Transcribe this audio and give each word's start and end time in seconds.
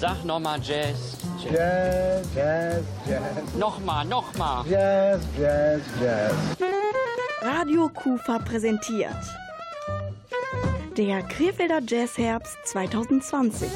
Sag 0.00 0.24
nochmal 0.24 0.58
Jazz. 0.62 1.18
Jazz, 1.44 2.26
Jazz, 2.34 2.82
Jazz. 3.06 3.54
Nochmal, 3.58 4.06
nochmal. 4.06 4.64
Jazz, 4.66 5.20
Jazz, 5.38 5.82
Jazz. 6.00 6.32
Radio 7.42 7.90
Kufa 7.90 8.38
präsentiert. 8.38 9.12
Der 10.96 11.22
Krefelder 11.24 11.82
Jazzherbst 11.86 12.56
2020. 12.64 13.68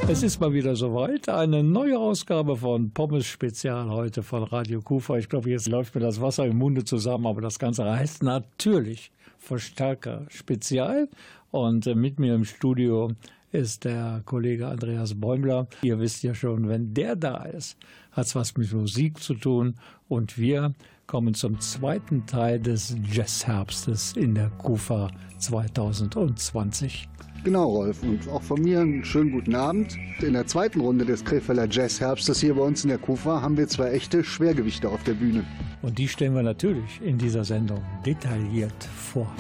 Es 0.06 0.22
ist 0.22 0.38
mal 0.41 0.52
wieder 0.52 0.77
soweit. 0.77 1.30
Eine 1.30 1.62
neue 1.62 1.98
Ausgabe 1.98 2.56
von 2.56 2.91
Pommes 2.91 3.24
Spezial 3.24 3.88
heute 3.88 4.23
von 4.23 4.43
Radio 4.43 4.82
Kufa. 4.82 5.16
Ich 5.16 5.30
glaube, 5.30 5.48
jetzt 5.48 5.66
läuft 5.66 5.95
mir 5.95 6.02
das 6.02 6.20
Wasser 6.20 6.45
im 6.45 6.59
Munde 6.59 6.84
zusammen, 6.84 7.27
aber 7.27 7.41
das 7.41 7.59
Ganze 7.59 7.91
heißt 7.91 8.23
natürlich 8.23 9.10
Verstärker 9.38 10.27
Spezial. 10.28 11.09
Und 11.50 11.87
äh, 11.87 11.95
mit 11.95 12.19
mir 12.19 12.34
im 12.34 12.45
Studio 12.45 13.12
ist 13.50 13.84
der 13.84 14.20
Kollege 14.27 14.69
Andreas 14.69 15.19
Bäumler. 15.19 15.69
Ihr 15.83 15.98
wisst 16.00 16.22
ja 16.22 16.34
schon, 16.34 16.69
wenn 16.69 16.92
der 16.92 17.16
da 17.16 17.45
ist, 17.45 17.78
hat 18.12 18.27
es 18.27 18.34
was 18.34 18.55
mit 18.56 18.72
Musik 18.75 19.22
zu 19.22 19.34
tun. 19.34 19.77
Und 20.06 20.36
wir 20.36 20.75
kommen 21.06 21.33
zum 21.33 21.61
zweiten 21.61 22.27
Teil 22.27 22.61
des 22.61 22.95
Jazzherbstes 23.11 24.14
in 24.16 24.34
der 24.34 24.50
KUFA 24.50 25.11
2020. 25.38 27.09
Genau, 27.45 27.66
Rolf. 27.66 28.03
Und 28.03 28.27
auch 28.30 28.41
von 28.41 28.62
mir 28.62 28.80
einen 28.80 29.05
schönen 29.05 29.30
guten 29.30 29.55
Abend. 29.55 29.98
In 30.23 30.33
der 30.33 30.47
zweiten 30.47 30.80
Runde 30.80 31.05
des 31.05 31.23
Krefelder 31.27 31.69
Jazzherbstes 31.70 32.41
hier 32.41 32.55
bei 32.55 32.62
uns 32.62 32.84
in 32.84 32.89
der 32.89 32.97
KUFA 32.97 33.43
haben 33.43 33.59
wir 33.59 33.69
zwei 33.69 33.91
echte 33.91 34.25
Schwergewichte 34.25 34.89
auf 34.89 35.05
der 35.05 35.12
Bühne. 35.12 35.45
Und 35.83 35.98
die 35.98 36.09
stellen 36.09 36.34
wir 36.34 36.43
natürlich 36.43 37.03
in 37.05 37.19
dieser 37.19 37.45
Sendung 37.45 37.83
detailliert 38.06 38.73
vor. 38.84 39.31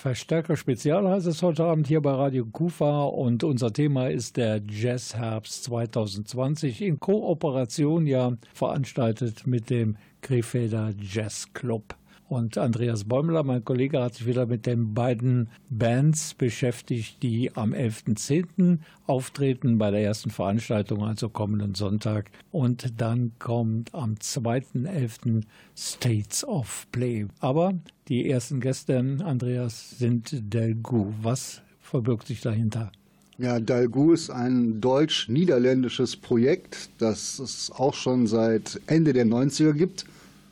Verstärker 0.00 0.56
Spezial 0.56 1.06
heißt 1.06 1.26
es 1.26 1.42
heute 1.42 1.64
Abend 1.64 1.86
hier 1.86 2.00
bei 2.00 2.12
Radio 2.12 2.46
Kufa 2.46 3.02
und 3.04 3.44
unser 3.44 3.70
Thema 3.70 4.08
ist 4.08 4.38
der 4.38 4.62
Jazzherbst 4.66 5.64
2020 5.64 6.80
in 6.80 6.98
Kooperation 6.98 8.06
ja 8.06 8.32
veranstaltet 8.54 9.46
mit 9.46 9.68
dem 9.68 9.98
Krefelder 10.22 10.94
Jazz 10.98 11.52
Club. 11.52 11.99
Und 12.30 12.56
Andreas 12.58 13.02
Bäumler, 13.02 13.42
mein 13.42 13.64
Kollege, 13.64 14.00
hat 14.00 14.14
sich 14.14 14.24
wieder 14.24 14.46
mit 14.46 14.64
den 14.64 14.94
beiden 14.94 15.48
Bands 15.68 16.34
beschäftigt, 16.34 17.20
die 17.24 17.56
am 17.56 17.72
11.10. 17.72 18.78
auftreten 19.08 19.78
bei 19.78 19.90
der 19.90 20.02
ersten 20.04 20.30
Veranstaltung, 20.30 21.02
also 21.02 21.28
kommenden 21.28 21.74
Sonntag. 21.74 22.30
Und 22.52 23.00
dann 23.00 23.32
kommt 23.40 23.92
am 23.96 24.14
2.11. 24.14 25.42
States 25.76 26.46
of 26.46 26.86
Play. 26.92 27.26
Aber 27.40 27.74
die 28.06 28.30
ersten 28.30 28.60
Gäste, 28.60 28.96
Andreas, 29.24 29.98
sind 29.98 30.30
Delgu. 30.54 31.12
Was 31.20 31.62
verbirgt 31.80 32.28
sich 32.28 32.42
dahinter? 32.42 32.92
Ja, 33.38 33.58
Dalgu 33.58 34.12
ist 34.12 34.30
ein 34.30 34.80
deutsch-niederländisches 34.80 36.14
Projekt, 36.14 36.90
das 36.98 37.40
es 37.40 37.72
auch 37.72 37.94
schon 37.94 38.28
seit 38.28 38.80
Ende 38.86 39.14
der 39.14 39.26
90er 39.26 39.72
gibt 39.72 40.04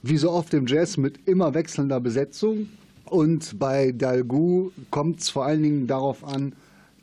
wie 0.09 0.17
so 0.17 0.31
oft 0.31 0.55
im 0.55 0.67
Jazz 0.67 0.97
mit 0.97 1.29
immer 1.29 1.55
wechselnder 1.55 2.01
Besetzung. 2.01 2.69
Und 3.05 3.59
bei 3.59 3.93
Dalgu 3.93 4.71
kommt 4.91 5.21
es 5.21 5.31
vor 5.31 5.45
allen 5.45 5.63
Dingen 5.63 5.87
darauf 5.87 6.25
an, 6.25 6.55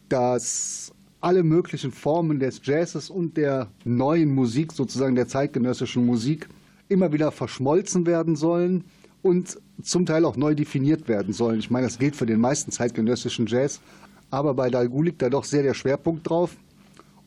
dass 0.10 0.92
alle 1.22 1.44
möglichen 1.44 1.92
Formen 1.92 2.40
des 2.40 2.62
Jazzes 2.64 3.10
und 3.10 3.38
der 3.38 3.68
neuen 3.84 4.34
Musik, 4.34 4.72
sozusagen 4.72 5.16
der 5.16 5.28
zeitgenössischen 5.28 6.06
Musik, 6.06 6.48
immer 6.88 7.12
wieder 7.12 7.32
verschmolzen 7.32 8.06
werden 8.06 8.36
sollen 8.36 8.84
und 9.24 9.58
zum 9.82 10.06
Teil 10.06 10.24
auch 10.26 10.38
neu 10.38 10.54
definiert 10.54 11.08
werden 11.08 11.34
sollen. 11.34 11.60
Ich 11.60 11.72
meine, 11.72 11.88
das 11.88 11.98
gilt 11.98 12.16
für 12.16 12.28
den 12.28 12.40
meisten 12.40 12.72
zeitgenössischen 12.72 13.48
Jazz, 13.48 13.82
aber 14.30 14.54
bei 14.54 14.70
Dalgu 14.70 15.02
liegt 15.02 15.22
da 15.22 15.30
doch 15.30 15.44
sehr 15.44 15.64
der 15.64 15.74
Schwerpunkt 15.74 16.30
drauf. 16.30 16.56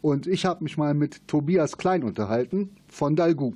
Und 0.00 0.28
ich 0.28 0.44
habe 0.44 0.62
mich 0.62 0.76
mal 0.76 0.94
mit 0.94 1.26
Tobias 1.26 1.76
Klein 1.76 2.04
unterhalten 2.04 2.70
von 2.86 3.16
Dalgu. 3.16 3.54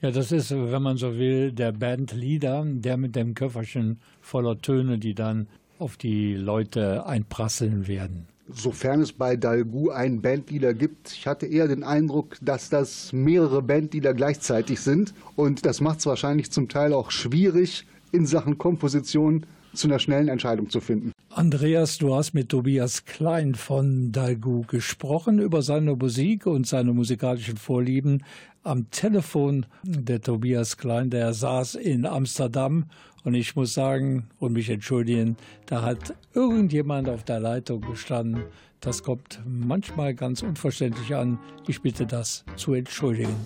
Ja, 0.00 0.12
das 0.12 0.30
ist, 0.30 0.52
wenn 0.52 0.82
man 0.82 0.96
so 0.96 1.18
will, 1.18 1.50
der 1.50 1.72
Bandleader, 1.72 2.64
der 2.64 2.96
mit 2.96 3.16
dem 3.16 3.34
Köfferchen 3.34 3.98
voller 4.20 4.60
Töne, 4.60 4.98
die 4.98 5.12
dann 5.14 5.48
auf 5.80 5.96
die 5.96 6.34
Leute 6.34 7.04
einprasseln 7.04 7.88
werden. 7.88 8.28
Sofern 8.48 9.00
es 9.00 9.12
bei 9.12 9.36
Dalgu 9.36 9.90
einen 9.90 10.22
Bandleader 10.22 10.72
gibt. 10.72 11.10
Ich 11.10 11.26
hatte 11.26 11.46
eher 11.46 11.66
den 11.66 11.82
Eindruck, 11.82 12.36
dass 12.40 12.70
das 12.70 13.12
mehrere 13.12 13.60
Bandleader 13.60 14.14
gleichzeitig 14.14 14.80
sind. 14.80 15.14
Und 15.34 15.66
das 15.66 15.80
macht 15.80 15.98
es 15.98 16.06
wahrscheinlich 16.06 16.52
zum 16.52 16.68
Teil 16.68 16.92
auch 16.92 17.10
schwierig, 17.10 17.84
in 18.12 18.24
Sachen 18.24 18.56
Komposition 18.56 19.44
zu 19.74 19.88
einer 19.88 19.98
schnellen 19.98 20.28
Entscheidung 20.28 20.70
zu 20.70 20.80
finden. 20.80 21.12
Andreas, 21.38 21.98
du 21.98 22.16
hast 22.16 22.34
mit 22.34 22.48
Tobias 22.48 23.04
Klein 23.04 23.54
von 23.54 24.10
Dalgu 24.10 24.62
gesprochen 24.62 25.38
über 25.38 25.62
seine 25.62 25.94
Musik 25.94 26.46
und 26.46 26.66
seine 26.66 26.92
musikalischen 26.92 27.56
Vorlieben. 27.56 28.24
Am 28.64 28.90
Telefon 28.90 29.64
der 29.84 30.20
Tobias 30.20 30.78
Klein, 30.78 31.10
der 31.10 31.32
saß 31.32 31.76
in 31.76 32.06
Amsterdam 32.06 32.86
und 33.22 33.34
ich 33.34 33.54
muss 33.54 33.72
sagen 33.72 34.26
und 34.40 34.54
mich 34.54 34.68
entschuldigen, 34.68 35.36
da 35.66 35.82
hat 35.82 36.12
irgendjemand 36.34 37.08
auf 37.08 37.22
der 37.22 37.38
Leitung 37.38 37.82
gestanden. 37.82 38.42
Das 38.80 39.04
kommt 39.04 39.40
manchmal 39.46 40.14
ganz 40.14 40.42
unverständlich 40.42 41.14
an. 41.14 41.38
Ich 41.68 41.80
bitte 41.80 42.04
das 42.04 42.44
zu 42.56 42.74
entschuldigen. 42.74 43.36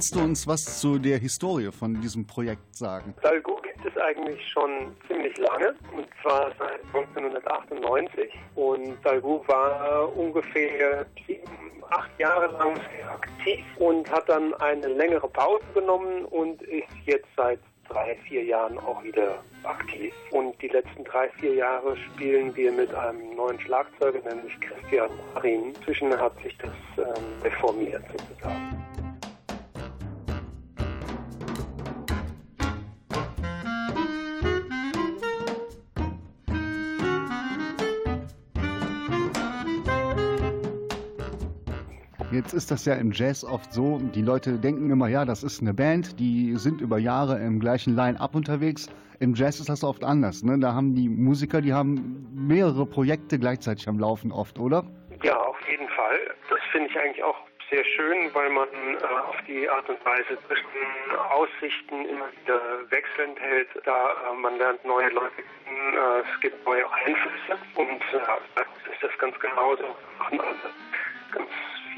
Kannst 0.00 0.14
du 0.14 0.20
uns 0.20 0.46
was 0.46 0.80
zu 0.80 0.98
der 0.98 1.18
Historie 1.18 1.70
von 1.70 2.00
diesem 2.00 2.26
Projekt 2.26 2.74
sagen? 2.74 3.14
Dalgo 3.20 3.60
gibt 3.60 3.84
es 3.84 3.94
eigentlich 4.00 4.40
schon 4.48 4.96
ziemlich 5.06 5.36
lange, 5.36 5.74
und 5.94 6.06
zwar 6.22 6.50
seit 6.58 6.82
1998. 6.94 8.32
Und 8.54 8.96
Dalgo 9.04 9.44
war 9.46 10.16
ungefähr 10.16 11.04
sieben, 11.26 11.82
acht 11.90 12.08
Jahre 12.18 12.46
lang 12.56 12.76
sehr 12.76 13.10
aktiv 13.10 13.62
und 13.78 14.10
hat 14.10 14.26
dann 14.26 14.54
eine 14.54 14.86
längere 14.86 15.28
Pause 15.28 15.66
genommen 15.74 16.24
und 16.24 16.62
ist 16.62 16.88
jetzt 17.04 17.28
seit 17.36 17.60
drei, 17.86 18.16
vier 18.26 18.44
Jahren 18.44 18.78
auch 18.78 19.04
wieder 19.04 19.44
aktiv. 19.64 20.14
Und 20.30 20.54
die 20.62 20.68
letzten 20.68 21.04
drei, 21.04 21.28
vier 21.38 21.56
Jahre 21.56 21.94
spielen 21.98 22.56
wir 22.56 22.72
mit 22.72 22.94
einem 22.94 23.34
neuen 23.36 23.60
Schlagzeuger, 23.60 24.20
nämlich 24.26 24.58
Christian 24.62 25.10
Marin. 25.34 25.74
Inzwischen 25.74 26.18
hat 26.18 26.32
sich 26.42 26.56
das 26.56 26.72
ähm, 26.96 27.42
reformiert 27.44 28.02
sozusagen. 28.10 28.80
Jetzt 42.32 42.52
ist 42.52 42.70
das 42.70 42.84
ja 42.84 42.94
im 42.94 43.10
Jazz 43.10 43.44
oft 43.44 43.72
so, 43.72 43.98
die 44.14 44.22
Leute 44.22 44.52
denken 44.52 44.88
immer, 44.88 45.08
ja, 45.08 45.24
das 45.24 45.42
ist 45.42 45.60
eine 45.60 45.74
Band, 45.74 46.20
die 46.20 46.54
sind 46.54 46.80
über 46.80 46.96
Jahre 46.96 47.40
im 47.40 47.58
gleichen 47.58 47.96
Line-up 47.96 48.36
unterwegs. 48.36 48.88
Im 49.18 49.34
Jazz 49.34 49.58
ist 49.58 49.68
das 49.68 49.82
oft 49.82 50.04
anders. 50.04 50.44
Ne? 50.44 50.56
Da 50.60 50.72
haben 50.72 50.94
die 50.94 51.08
Musiker, 51.08 51.60
die 51.60 51.72
haben 51.72 52.28
mehrere 52.32 52.86
Projekte 52.86 53.36
gleichzeitig 53.40 53.88
am 53.88 53.98
Laufen 53.98 54.30
oft, 54.30 54.60
oder? 54.60 54.84
Ja, 55.24 55.36
auf 55.38 55.58
jeden 55.68 55.88
Fall. 55.88 56.20
Das 56.48 56.60
finde 56.70 56.88
ich 56.88 56.96
eigentlich 57.00 57.24
auch 57.24 57.36
sehr 57.68 57.84
schön, 57.84 58.32
weil 58.32 58.50
man 58.50 58.68
äh, 58.68 59.04
auf 59.26 59.36
die 59.48 59.68
Art 59.68 59.88
und 59.88 59.98
Weise 60.04 60.38
zwischen 60.46 61.18
Aussichten 61.30 62.04
immer 62.04 62.30
wieder 62.42 62.60
wechselnd 62.90 63.40
hält. 63.40 63.68
Da 63.84 64.10
äh, 64.30 64.36
man 64.36 64.56
lernt 64.56 64.84
neue 64.84 65.08
Leute 65.10 65.34
kennen, 65.34 65.94
äh, 65.94 66.20
es 66.32 66.40
gibt 66.40 66.64
neue 66.64 66.84
Einflüsse 66.92 67.58
und 67.74 67.88
äh, 67.90 68.92
ist 68.92 69.02
das 69.02 69.18
ganz 69.18 69.36
genauso. 69.40 69.96
Ganz 71.32 71.48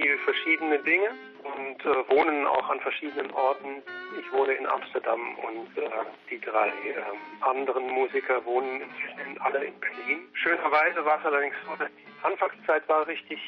viel 0.02 0.18
verschiedene 0.18 0.78
Dinge 0.80 1.10
und 1.44 1.80
äh, 1.84 2.10
wohnen 2.10 2.46
auch 2.46 2.68
an 2.70 2.80
verschiedenen 2.80 3.30
Orten. 3.32 3.82
Ich 4.18 4.32
wohne 4.32 4.52
in 4.52 4.66
Amsterdam 4.66 5.20
und 5.38 5.78
äh, 5.78 5.88
die 6.30 6.40
drei 6.40 6.68
äh, 6.68 7.02
anderen 7.40 7.86
Musiker 7.88 8.44
wohnen 8.44 8.82
inzwischen 8.82 9.40
alle 9.40 9.64
in 9.64 9.74
Berlin. 9.80 10.20
Schönerweise 10.34 11.04
war 11.04 11.18
es 11.18 11.26
allerdings 11.26 11.54
so, 11.64 11.76
dass 11.76 11.88
die 11.88 12.26
Anfangszeit 12.26 12.88
war 12.88 13.06
richtig 13.06 13.38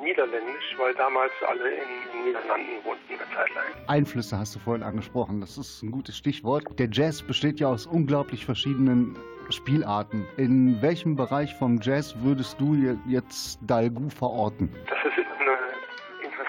niederländisch, 0.00 0.74
weil 0.78 0.94
damals 0.94 1.32
alle 1.48 1.70
in 1.70 1.88
den 2.12 2.24
Niederlanden 2.26 2.84
wohnten 2.84 3.02
eine 3.08 3.34
Zeit 3.34 3.54
lang. 3.54 3.64
Einflüsse 3.88 4.38
hast 4.38 4.54
du 4.54 4.58
vorhin 4.58 4.82
angesprochen, 4.82 5.40
das 5.40 5.58
ist 5.58 5.82
ein 5.82 5.90
gutes 5.90 6.16
Stichwort. 6.16 6.64
Der 6.78 6.88
Jazz 6.90 7.22
besteht 7.22 7.60
ja 7.60 7.68
aus 7.68 7.86
unglaublich 7.86 8.44
verschiedenen 8.44 9.16
Spielarten. 9.50 10.26
In 10.36 10.80
welchem 10.82 11.16
Bereich 11.16 11.54
vom 11.54 11.78
Jazz 11.80 12.14
würdest 12.22 12.60
du 12.60 12.74
jetzt 13.06 13.58
Dalgu 13.62 14.08
verorten? 14.08 14.70
Das 14.88 14.98
ist 15.04 15.18
eine 15.40 15.58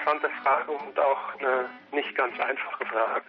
interessante 0.06 0.30
Frage 0.42 0.70
und 0.70 0.98
auch 0.98 1.34
eine 1.40 1.68
nicht 1.92 2.14
ganz 2.14 2.38
einfache 2.38 2.86
Frage. 2.86 3.24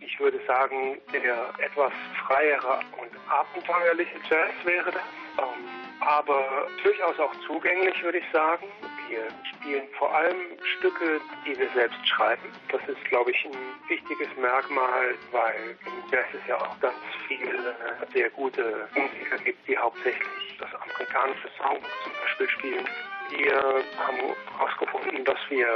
Ich 0.00 0.18
würde 0.20 0.40
sagen, 0.46 0.98
der 1.12 1.50
etwas 1.58 1.92
freiere 2.26 2.80
und 2.98 3.10
abenteuerliche 3.28 4.16
Jazz 4.28 4.50
wäre 4.64 4.92
das. 4.92 5.02
Ähm, 5.38 5.64
aber 6.00 6.68
durchaus 6.82 7.18
auch 7.18 7.34
zugänglich, 7.46 8.00
würde 8.02 8.18
ich 8.18 8.24
sagen. 8.32 8.66
Wir 9.08 9.26
spielen 9.44 9.88
vor 9.98 10.14
allem 10.14 10.36
Stücke, 10.78 11.20
die 11.44 11.58
wir 11.58 11.68
selbst 11.70 12.06
schreiben. 12.06 12.48
Das 12.70 12.80
ist, 12.88 13.04
glaube 13.06 13.32
ich, 13.32 13.44
ein 13.44 13.56
wichtiges 13.88 14.28
Merkmal, 14.40 15.14
weil 15.32 15.76
im 15.84 16.12
Jazz 16.12 16.26
es 16.32 16.46
ja 16.48 16.56
auch 16.56 16.80
ganz 16.80 16.94
viele 17.26 17.74
sehr 18.14 18.30
gute 18.30 18.88
Musiker 18.94 19.36
gibt, 19.44 19.66
die 19.66 19.76
hauptsächlich 19.76 20.58
das 20.58 20.72
amerikanische 20.74 21.48
Sound 21.58 21.82
zum 22.04 22.12
Beispiel 22.22 22.48
spielen. 22.48 22.88
Wir 23.30 23.54
haben 23.96 24.34
herausgefunden, 24.58 25.24
dass 25.24 25.38
wir 25.48 25.66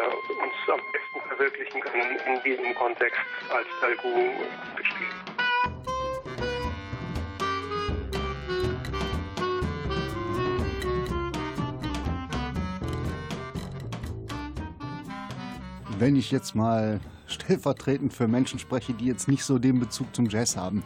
uns 0.42 0.52
am 0.72 0.80
besten 0.92 1.28
verwirklichen 1.28 1.80
können 1.80 2.18
in 2.26 2.42
diesem 2.42 2.74
Kontext 2.74 3.20
als 3.48 3.66
Dalgu 3.80 4.30
gespielt. 4.76 5.14
Wenn 15.98 16.16
ich 16.16 16.32
jetzt 16.32 16.56
mal 16.56 17.00
stellvertretend 17.28 18.12
für 18.12 18.26
Menschen 18.26 18.58
spreche, 18.58 18.94
die 18.94 19.06
jetzt 19.06 19.28
nicht 19.28 19.44
so 19.44 19.60
den 19.60 19.78
Bezug 19.78 20.12
zum 20.14 20.28
Jazz 20.28 20.56
haben. 20.56 20.82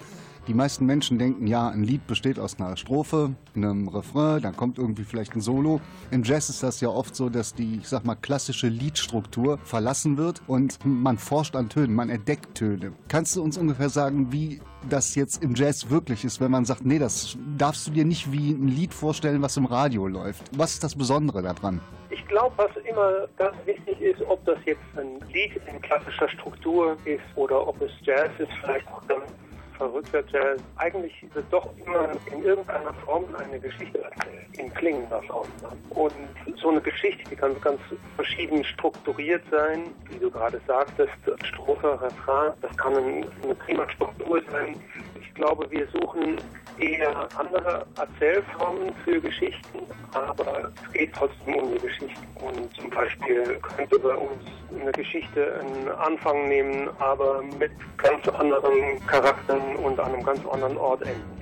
Die 0.48 0.54
meisten 0.54 0.86
Menschen 0.86 1.18
denken, 1.18 1.46
ja, 1.46 1.68
ein 1.68 1.84
Lied 1.84 2.06
besteht 2.06 2.38
aus 2.38 2.58
einer 2.58 2.74
Strophe, 2.78 3.34
einem 3.54 3.86
Refrain, 3.86 4.40
dann 4.40 4.56
kommt 4.56 4.78
irgendwie 4.78 5.04
vielleicht 5.04 5.36
ein 5.36 5.42
Solo. 5.42 5.78
Im 6.10 6.22
Jazz 6.22 6.48
ist 6.48 6.62
das 6.62 6.80
ja 6.80 6.88
oft 6.88 7.14
so, 7.14 7.28
dass 7.28 7.52
die, 7.52 7.80
ich 7.82 7.88
sag 7.88 8.06
mal, 8.06 8.14
klassische 8.14 8.68
Liedstruktur 8.68 9.58
verlassen 9.58 10.16
wird 10.16 10.40
und 10.46 10.78
man 10.86 11.18
forscht 11.18 11.54
an 11.54 11.68
Tönen, 11.68 11.94
man 11.94 12.08
entdeckt 12.08 12.54
Töne. 12.54 12.92
Kannst 13.08 13.36
du 13.36 13.42
uns 13.42 13.58
ungefähr 13.58 13.90
sagen, 13.90 14.32
wie 14.32 14.62
das 14.88 15.14
jetzt 15.16 15.42
im 15.44 15.54
Jazz 15.54 15.90
wirklich 15.90 16.24
ist, 16.24 16.40
wenn 16.40 16.50
man 16.50 16.64
sagt, 16.64 16.82
nee, 16.82 16.98
das 16.98 17.36
darfst 17.58 17.86
du 17.86 17.90
dir 17.90 18.06
nicht 18.06 18.32
wie 18.32 18.52
ein 18.52 18.68
Lied 18.68 18.94
vorstellen, 18.94 19.42
was 19.42 19.54
im 19.58 19.66
Radio 19.66 20.06
läuft? 20.06 20.44
Was 20.56 20.72
ist 20.72 20.82
das 20.82 20.94
Besondere 20.94 21.42
daran? 21.42 21.82
Ich 22.08 22.26
glaube, 22.26 22.54
was 22.56 22.70
immer 22.88 23.28
ganz 23.36 23.54
wichtig 23.66 24.00
ist, 24.00 24.22
ob 24.22 24.42
das 24.46 24.56
jetzt 24.64 24.80
ein 24.96 25.20
Lied 25.30 25.60
in 25.70 25.78
klassischer 25.82 26.30
Struktur 26.30 26.96
ist 27.04 27.20
oder 27.36 27.68
ob 27.68 27.78
es 27.82 27.90
Jazz 28.02 28.30
ist, 28.38 28.48
vielleicht 28.62 28.88
auch 28.88 29.02
dann 29.08 29.20
verrückter 29.78 30.22
Jazz. 30.30 30.60
Eigentlich 30.76 31.14
wird 31.32 31.46
doch 31.50 31.68
immer 31.84 32.10
in 32.32 32.42
irgendeiner 32.44 32.92
Form 33.04 33.24
eine 33.36 33.58
Geschichte 33.58 34.02
erzählt, 34.02 34.58
in 34.58 34.72
klingender 34.74 35.22
Form. 35.22 35.48
Und 35.90 36.12
so 36.56 36.70
eine 36.70 36.80
Geschichte, 36.80 37.22
die 37.30 37.36
kann 37.36 37.58
ganz 37.60 37.80
verschieden 38.16 38.64
strukturiert 38.64 39.42
sein, 39.50 39.84
wie 40.10 40.18
du 40.18 40.30
gerade 40.30 40.60
sagtest, 40.66 41.12
Strophe, 41.44 41.98
Refrain, 42.00 42.52
das 42.60 42.76
kann 42.76 42.96
eine 42.96 43.54
prima 43.54 43.88
Struktur 43.90 44.42
sein. 44.50 44.76
Ich 45.20 45.32
glaube, 45.34 45.70
wir 45.70 45.86
suchen 45.88 46.36
eher 46.80 47.28
andere 47.36 47.86
Erzählformen 47.96 48.92
für 49.04 49.20
Geschichten, 49.20 49.78
aber 50.12 50.70
es 50.84 50.92
geht 50.92 51.12
trotzdem 51.14 51.54
um 51.54 51.72
die 51.74 51.80
Geschichte. 51.80 52.20
Und 52.40 52.74
zum 52.74 52.90
Beispiel 52.90 53.58
könnte 53.60 53.98
bei 53.98 54.14
uns 54.14 54.42
eine 54.80 54.92
Geschichte 54.92 55.60
einen 55.60 55.88
Anfang 55.90 56.48
nehmen, 56.48 56.88
aber 56.98 57.42
mit 57.58 57.72
ganz 57.96 58.26
anderen 58.28 59.04
Charakteren 59.06 59.76
und 59.76 59.98
an 59.98 60.14
einem 60.14 60.22
ganz 60.22 60.44
anderen 60.46 60.76
Ort 60.76 61.02
enden. 61.02 61.38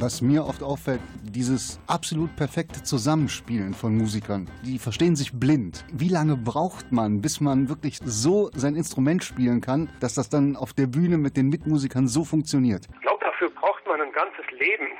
Was 0.00 0.22
mir 0.22 0.46
oft 0.46 0.62
auffällt, 0.62 1.02
dieses 1.22 1.78
absolut 1.86 2.34
perfekte 2.34 2.82
Zusammenspielen 2.82 3.74
von 3.74 3.94
Musikern. 3.98 4.48
Die 4.64 4.78
verstehen 4.78 5.14
sich 5.14 5.38
blind. 5.38 5.84
Wie 5.92 6.08
lange 6.08 6.38
braucht 6.38 6.90
man, 6.90 7.20
bis 7.20 7.38
man 7.42 7.68
wirklich 7.68 7.98
so 8.02 8.48
sein 8.54 8.76
Instrument 8.76 9.22
spielen 9.22 9.60
kann, 9.60 9.90
dass 10.00 10.14
das 10.14 10.30
dann 10.30 10.56
auf 10.56 10.72
der 10.72 10.86
Bühne 10.86 11.18
mit 11.18 11.36
den 11.36 11.50
Mitmusikern 11.50 12.08
so 12.08 12.24
funktioniert? 12.24 12.86
Ich 12.94 13.00
glaube, 13.02 13.22
dafür 13.22 13.50
braucht 13.50 13.86
man 13.86 14.00
ein 14.00 14.10
ganzes 14.12 14.50
Leben. 14.58 14.88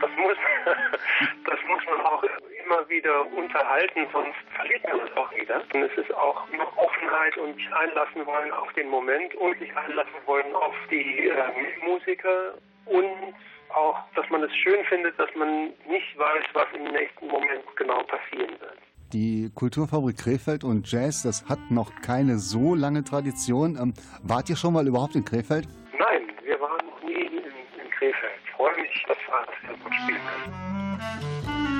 Das 0.00 0.10
muss, 0.16 0.36
das 1.44 1.58
muss 1.68 1.82
man 1.86 2.00
auch 2.06 2.24
immer 2.64 2.88
wieder 2.88 3.26
unterhalten, 3.32 4.06
sonst 4.12 4.36
verliert 4.56 4.82
man 4.84 5.00
es 5.06 5.16
auch 5.16 5.30
wieder. 5.36 5.62
Und 5.74 5.82
es 5.82 5.98
ist 5.98 6.14
auch 6.14 6.48
noch 6.52 6.76
Offenheit 6.76 7.36
und 7.36 7.54
sich 7.54 7.72
einlassen 7.74 8.26
wollen 8.26 8.52
auf 8.52 8.72
den 8.72 8.88
Moment 8.88 9.34
und 9.36 9.58
sich 9.58 9.74
einlassen 9.76 10.20
wollen 10.26 10.54
auf 10.54 10.74
die 10.90 11.28
äh, 11.28 11.84
Musiker 11.84 12.54
und 12.86 13.34
auch, 13.74 13.98
dass 14.14 14.28
man 14.30 14.42
es 14.42 14.54
schön 14.56 14.84
findet, 14.86 15.18
dass 15.18 15.28
man 15.34 15.66
nicht 15.88 16.16
weiß, 16.16 16.44
was 16.54 16.66
im 16.74 16.84
nächsten 16.84 17.26
Moment 17.26 17.64
genau 17.76 18.02
passieren 18.04 18.50
wird. 18.60 18.78
Die 19.12 19.50
Kulturfabrik 19.54 20.16
Krefeld 20.16 20.64
und 20.64 20.90
Jazz, 20.90 21.22
das 21.22 21.46
hat 21.48 21.58
noch 21.70 21.90
keine 22.00 22.38
so 22.38 22.74
lange 22.74 23.04
Tradition. 23.04 23.76
Ähm, 23.76 23.94
wart 24.22 24.48
ihr 24.48 24.56
schon 24.56 24.72
mal 24.72 24.86
überhaupt 24.86 25.14
in 25.14 25.24
Krefeld? 25.24 25.68
Nein, 25.98 26.22
wir 26.42 26.58
waren 26.60 26.86
noch 26.86 27.02
nie 27.02 27.26
in, 27.26 27.36
in 27.36 27.90
Krefeld. 27.90 28.32
Ich 28.44 28.50
freue 28.52 28.74
mich, 28.80 29.04
dass 29.06 29.18
wir 29.18 29.46
das 29.68 29.78
spielen 29.78 30.20
können. 30.26 31.71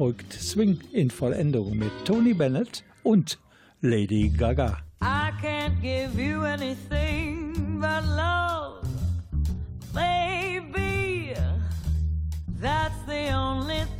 Folgt 0.00 0.32
Swing 0.32 0.80
in 0.92 1.10
Vollendung 1.10 1.76
mit 1.76 1.90
Tony 2.06 2.32
Bennett 2.32 2.82
und 3.02 3.38
Lady 3.82 4.30
Gaga. 4.30 4.78
I 5.02 5.30
can't 5.42 5.78
give 5.82 6.18
you 6.18 6.42
anything 6.42 7.78
but 7.78 8.02
love, 8.06 8.82
baby. 9.92 11.34
That's 12.62 12.96
the 13.06 13.30
only 13.30 13.84
thing 13.84 13.99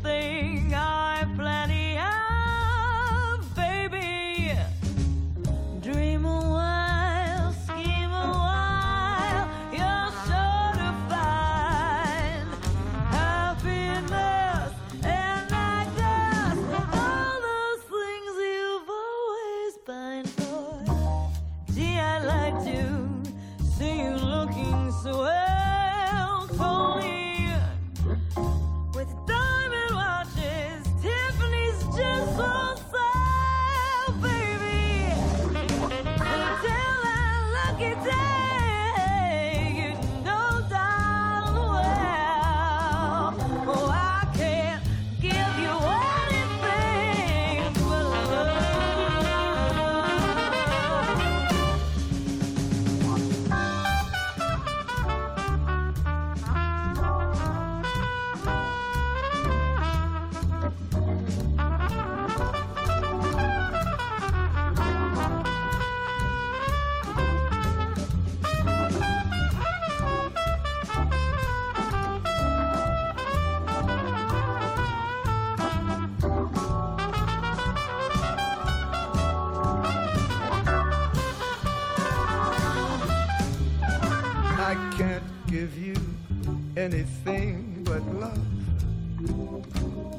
anything 86.81 87.85
but 87.85 88.03
love. 88.15 88.41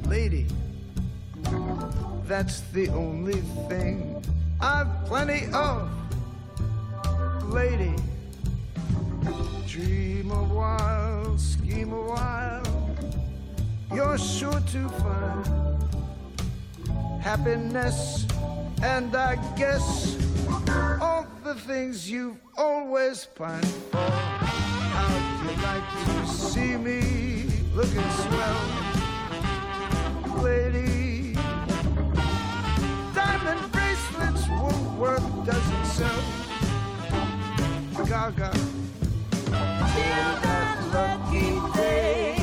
Lady, 0.08 0.46
that's 2.28 2.62
the 2.72 2.88
only 2.90 3.42
thing 3.68 4.24
I've 4.62 5.06
plenty 5.06 5.52
of. 5.54 5.90
Lady, 7.50 7.96
dream 9.68 10.30
a 10.32 10.44
while, 10.44 11.38
scheme 11.38 11.94
a 11.94 12.02
while, 12.02 12.64
you're 13.94 14.20
sure 14.20 14.62
to 14.74 14.90
find 15.02 15.82
happiness, 17.22 18.28
and 18.84 19.16
I 19.16 19.36
guess 19.56 20.16
all 21.02 21.26
the 21.44 21.56
things 21.56 22.10
you've 22.10 22.38
always 22.56 23.26
pined 23.26 23.66
for. 23.66 24.31
How'd 25.52 25.64
like 25.64 25.84
to 26.06 26.28
see 26.34 26.78
me 26.78 27.02
looking 27.76 28.10
swell, 28.10 28.62
lady? 30.42 31.34
Diamond 33.14 33.72
bracelets 33.74 34.48
won't 34.48 34.98
work, 34.98 35.22
doesn't 35.46 35.86
sell. 35.88 36.24
Gaga. 38.06 38.52
Till 39.44 40.32
that 40.42 40.78
lucky 40.94 41.60
day, 41.78 42.41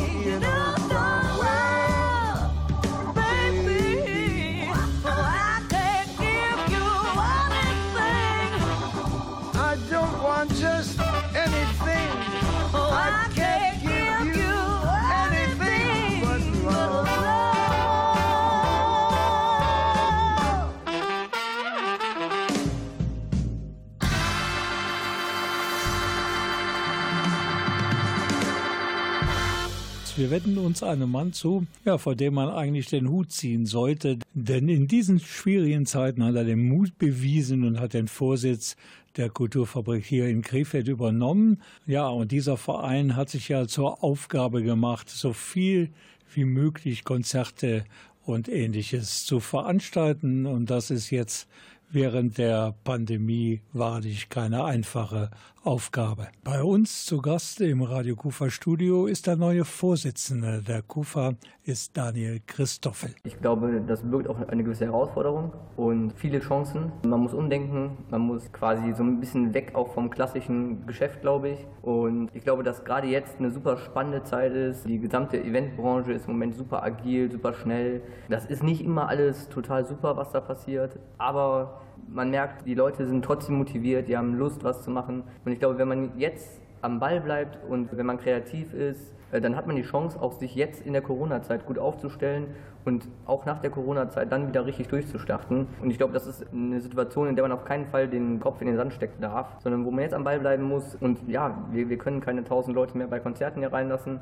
Wir 30.19 30.33
wenden 30.33 30.59
uns 30.59 30.83
einem 30.83 31.13
Mann 31.13 31.33
zu, 31.33 31.69
ja, 31.85 31.97
vor 31.97 32.17
dem 32.17 32.35
man 32.35 32.49
eigentlich 32.49 32.89
den 32.89 33.09
Hut 33.09 33.31
ziehen 33.31 33.67
sollte. 33.67 34.19
Denn 34.35 34.69
in 34.69 34.89
diesen 34.89 35.21
schwierigen 35.21 35.87
Zeiten 35.87 36.25
hat 36.25 36.35
er 36.35 36.43
den 36.43 36.69
Mut 36.69 36.99
bewiesen 36.99 37.63
und 37.63 37.79
hat 37.79 37.95
den 37.95 38.09
Vorsitz 38.09 38.75
der 39.17 39.31
Kulturfabrik 39.31 40.05
hier 40.05 40.27
in 40.27 40.43
Krefeld 40.43 40.89
übernommen. 40.89 41.63
Ja, 41.87 42.09
und 42.09 42.33
dieser 42.33 42.57
Verein 42.57 43.15
hat 43.15 43.29
sich 43.29 43.49
ja 43.49 43.69
zur 43.69 44.03
Aufgabe 44.03 44.65
gemacht, 44.65 45.09
so 45.09 45.33
viel 45.33 45.89
wie 46.35 46.45
möglich 46.45 47.05
Konzerte 47.05 47.85
und 48.25 48.49
ähnliches 48.49 49.25
zu 49.25 49.39
veranstalten. 49.39 50.47
Und 50.47 50.69
das 50.69 50.91
ist 50.91 51.11
jetzt 51.11 51.47
während 51.91 52.39
der 52.39 52.75
Pandemie 52.85 53.63
wahrlich 53.73 54.29
keine 54.29 54.65
einfache 54.65 55.31
Aufgabe. 55.65 56.29
Bei 56.45 56.63
uns 56.63 57.05
zu 57.05 57.21
Gast 57.21 57.61
im 57.61 57.83
Radio 57.83 58.17
Kufa 58.17 58.49
Studio 58.49 59.07
ist 59.07 59.27
der 59.27 59.37
neue 59.37 59.65
Vorsitzende 59.65 60.63
der 60.63 60.83
Kufa, 60.83 61.33
ist 61.65 61.95
Daniel 61.97 62.41
Christoffel. 62.47 63.15
Ich 63.25 63.39
glaube, 63.39 63.83
das 63.87 64.03
birgt 64.03 64.29
auch 64.29 64.39
eine 64.49 64.65
gewisse 64.65 64.87
Herausforderung 64.87 65.53
und 65.77 66.15
viele 66.17 66.41
Chancen. 66.41 66.93
Man 67.07 67.21
muss 67.21 67.35
umdenken, 67.35 67.99
man 68.09 68.23
muss 68.23 68.51
quasi 68.53 68.95
so 68.95 69.03
ein 69.03 69.21
bisschen 69.21 69.53
weg 69.53 69.73
auch 69.75 69.93
vom 69.93 70.09
klassischen 70.09 70.87
Geschäft, 70.87 71.21
glaube 71.21 71.51
ich. 71.51 71.67
Und 71.83 72.31
ich 72.33 72.45
glaube, 72.45 72.63
dass 72.63 72.85
gerade 72.85 73.09
jetzt 73.09 73.39
eine 73.39 73.51
super 73.51 73.77
spannende 73.77 74.23
Zeit 74.23 74.53
ist. 74.53 74.87
Die 74.87 74.99
gesamte 74.99 75.39
Eventbranche 75.43 76.13
ist 76.13 76.27
im 76.27 76.33
Moment 76.33 76.55
super 76.55 76.83
agil, 76.83 77.31
super 77.31 77.53
schnell. 77.53 78.01
Das 78.31 78.47
ist 78.47 78.63
nicht 78.63 78.81
immer 78.83 79.09
alles 79.09 79.51
total 79.51 79.85
super, 79.85 80.17
was 80.17 80.33
da 80.33 80.41
passiert, 80.41 80.99
aber 81.19 81.78
man 82.09 82.31
merkt, 82.31 82.67
die 82.67 82.75
Leute 82.75 83.07
sind 83.07 83.25
trotzdem 83.25 83.57
motiviert, 83.57 84.09
die 84.09 84.17
haben 84.17 84.35
Lust, 84.35 84.65
was 84.65 84.83
zu 84.83 84.91
machen. 84.91 85.25
Und 85.45 85.53
ich 85.53 85.59
glaube, 85.59 85.79
wenn 85.79 85.89
man 85.89 86.19
jetzt 86.19 86.61
am 86.81 87.01
Ball 87.01 87.21
bleibt 87.21 87.59
und 87.69 87.97
wenn 87.97 88.07
man 88.07 88.19
kreativ 88.19 88.73
ist, 88.73 89.15
äh, 89.33 89.41
dann 89.41 89.57
hat 89.57 89.67
man 89.67 89.77
die 89.77 89.83
Chance, 89.83 90.21
auch 90.21 90.33
sich 90.33 90.55
jetzt 90.55 90.85
in 90.85 90.93
der 90.93 91.03
Corona-Zeit 91.03 91.67
gut 91.67 91.79
aufzustellen 91.79 92.47
und 92.85 93.09
auch 93.27 93.45
nach 93.45 93.61
der 93.61 93.71
Corona-Zeit 93.71 94.33
dann 94.33 94.49
wieder 94.49 94.65
richtig 94.65 94.89
durchzustarten. 94.89 95.67
Und 95.83 95.91
ich 95.91 95.99
glaube, 95.99 96.13
das 96.13 96.27
ist 96.27 96.47
eine 96.53 96.81
Situation, 96.81 97.29
in 97.29 97.37
der 97.37 97.45
man 97.45 97.53
auf 97.53 97.65
keinen 97.65 97.87
Fall 97.87 98.09
den 98.09 98.41
Kopf 98.41 98.61
in 98.61 98.67
den 98.67 98.77
Sand 98.77 98.93
stecken 98.93 99.21
darf, 99.21 99.49
sondern 99.61 99.85
wo 99.85 99.91
man 99.91 100.01
jetzt 100.01 100.15
am 100.15 100.25
Ball 100.25 100.39
bleiben 100.41 100.65
muss. 100.65 100.95
Und 100.95 101.29
ja, 101.29 101.57
wir, 101.71 101.89
wir 101.89 101.99
können 101.99 102.21
keine 102.21 102.45
tausend 102.45 102.75
Leute 102.75 102.97
mehr 102.97 103.09
bei 103.09 103.21
Konzerten 103.21 103.61
hier 103.61 103.73
reinlassen. 103.73 104.21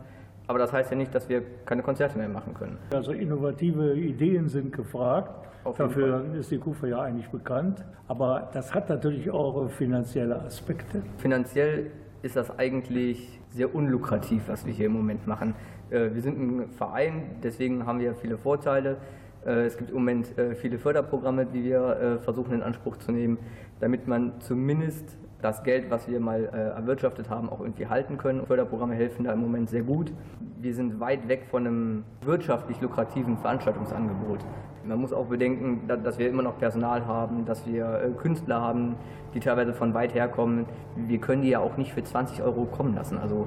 Aber 0.49 0.59
das 0.59 0.73
heißt 0.73 0.91
ja 0.91 0.97
nicht, 0.97 1.15
dass 1.15 1.29
wir 1.29 1.43
keine 1.65 1.83
Konzerte 1.83 2.17
mehr 2.19 2.29
machen 2.29 2.55
können. 2.55 2.79
Also 2.93 3.13
innovative 3.13 3.95
Ideen 3.95 4.49
sind 4.49 4.73
gefragt. 4.73 5.49
Dafür 5.77 6.25
ist 6.39 6.51
die 6.53 6.59
KUFA 6.59 6.87
ja 6.87 7.03
eigentlich 7.03 7.29
bekannt. 7.29 7.85
Aber 8.07 8.49
das 8.53 8.73
hat 8.73 8.89
natürlich 8.89 9.31
auch 9.31 9.69
finanzielle 9.71 10.41
Aspekte. 10.43 11.03
Finanziell 11.19 11.91
ist 12.23 12.37
das 12.37 12.57
eigentlich 12.59 13.41
sehr 13.51 13.75
unlukrativ, 13.75 14.49
was 14.49 14.65
wir 14.65 14.73
hier 14.73 14.87
im 14.87 14.93
Moment 14.93 15.27
machen. 15.27 15.55
Äh, 15.91 16.11
Wir 16.15 16.23
sind 16.23 16.39
ein 16.39 16.69
Verein, 16.71 17.23
deswegen 17.43 17.85
haben 17.87 17.99
wir 17.99 18.15
viele 18.15 18.39
Vorteile. 18.39 18.99
Äh, 19.45 19.67
Es 19.67 19.77
gibt 19.77 19.91
im 19.91 19.97
Moment 19.97 20.39
äh, 20.39 20.55
viele 20.55 20.79
Förderprogramme, 20.79 21.47
die 21.47 21.65
wir 21.65 22.21
versuchen 22.23 22.53
in 22.55 22.63
Anspruch 22.63 22.97
zu 22.99 23.11
nehmen, 23.11 23.39
damit 23.81 24.07
man 24.07 24.41
zumindest 24.41 25.17
das 25.47 25.63
Geld, 25.63 25.91
was 25.91 26.09
wir 26.09 26.19
mal 26.19 26.41
äh, 26.53 26.77
erwirtschaftet 26.77 27.31
haben, 27.31 27.49
auch 27.49 27.61
irgendwie 27.61 27.87
halten 27.87 28.19
können. 28.19 28.45
Förderprogramme 28.47 28.95
helfen 28.97 29.25
da 29.25 29.33
im 29.33 29.41
Moment 29.41 29.71
sehr 29.71 29.83
gut. 29.83 30.13
Wir 30.61 30.75
sind 30.75 30.99
weit 30.99 31.29
weg 31.29 31.45
von 31.49 31.65
einem 31.65 32.05
wirtschaftlich 32.23 32.81
lukrativen 32.81 33.37
Veranstaltungsangebot. 33.39 34.41
Man 34.85 35.01
muss 35.01 35.13
auch 35.13 35.27
bedenken, 35.27 35.83
da- 35.87 35.95
dass 35.97 36.19
wir 36.19 36.29
immer 36.29 36.43
noch 36.43 36.59
Personal 36.59 37.07
haben, 37.07 37.45
dass 37.45 37.65
wir 37.65 37.85
äh, 37.87 38.09
Künstler 38.21 38.61
haben, 38.61 38.97
die 39.35 39.41
teilweise 39.41 39.73
von 39.73 39.95
weit 39.95 40.15
herkommen. 40.15 40.67
Wir 40.97 41.19
können 41.19 41.43
die 41.43 41.51
ja 41.51 41.61
auch 41.61 41.77
nicht 41.77 41.93
für 41.93 42.03
20 42.03 42.43
Euro 42.43 42.65
kommen 42.65 42.97
lassen. 42.97 43.17
Also 43.17 43.47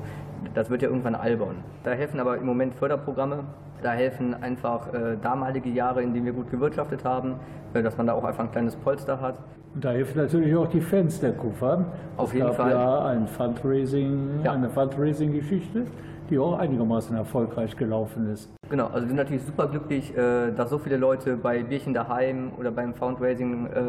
das 0.53 0.69
wird 0.69 0.81
ja 0.81 0.87
irgendwann 0.87 1.15
albern. 1.15 1.55
Da 1.83 1.91
helfen 1.91 2.21
aber 2.21 2.37
im 2.37 2.45
Moment 2.45 2.75
Förderprogramme. 2.75 3.43
Da 3.81 3.91
helfen 3.91 4.33
einfach 4.41 4.93
äh, 4.93 5.17
damalige 5.21 5.69
Jahre, 5.69 6.01
in 6.01 6.13
denen 6.13 6.25
wir 6.25 6.33
gut 6.33 6.49
gewirtschaftet 6.49 7.03
haben, 7.03 7.35
äh, 7.73 7.83
dass 7.83 7.97
man 7.97 8.07
da 8.07 8.13
auch 8.13 8.23
einfach 8.23 8.45
ein 8.45 8.51
kleines 8.51 8.77
Polster 8.77 9.19
hat. 9.19 9.39
Und 9.75 9.85
da 9.85 9.91
hilft 9.91 10.15
natürlich 10.15 10.55
auch 10.55 10.67
die 10.67 10.81
Fans 10.81 11.19
der 11.19 11.31
KUFA. 11.31 11.85
Auf 12.17 12.29
es 12.29 12.33
jeden 12.35 12.47
gab 12.47 12.55
Fall. 12.55 12.71
ja 12.71 13.05
ein 13.05 13.27
Fundraising, 13.27 14.41
Ja. 14.43 14.53
eine 14.53 14.69
Fundraising-Geschichte, 14.69 15.85
die 16.29 16.37
auch 16.39 16.57
einigermaßen 16.59 17.15
erfolgreich 17.15 17.75
gelaufen 17.75 18.31
ist. 18.31 18.49
Genau, 18.69 18.85
also 18.85 19.01
wir 19.01 19.07
sind 19.07 19.15
natürlich 19.17 19.43
super 19.43 19.67
glücklich, 19.67 20.15
äh, 20.15 20.51
dass 20.51 20.69
so 20.69 20.77
viele 20.77 20.97
Leute 20.97 21.37
bei 21.37 21.63
Bierchen 21.63 21.93
daheim 21.93 22.51
oder 22.59 22.69
beim 22.71 22.93
Fundraising 22.93 23.65
äh, 23.65 23.79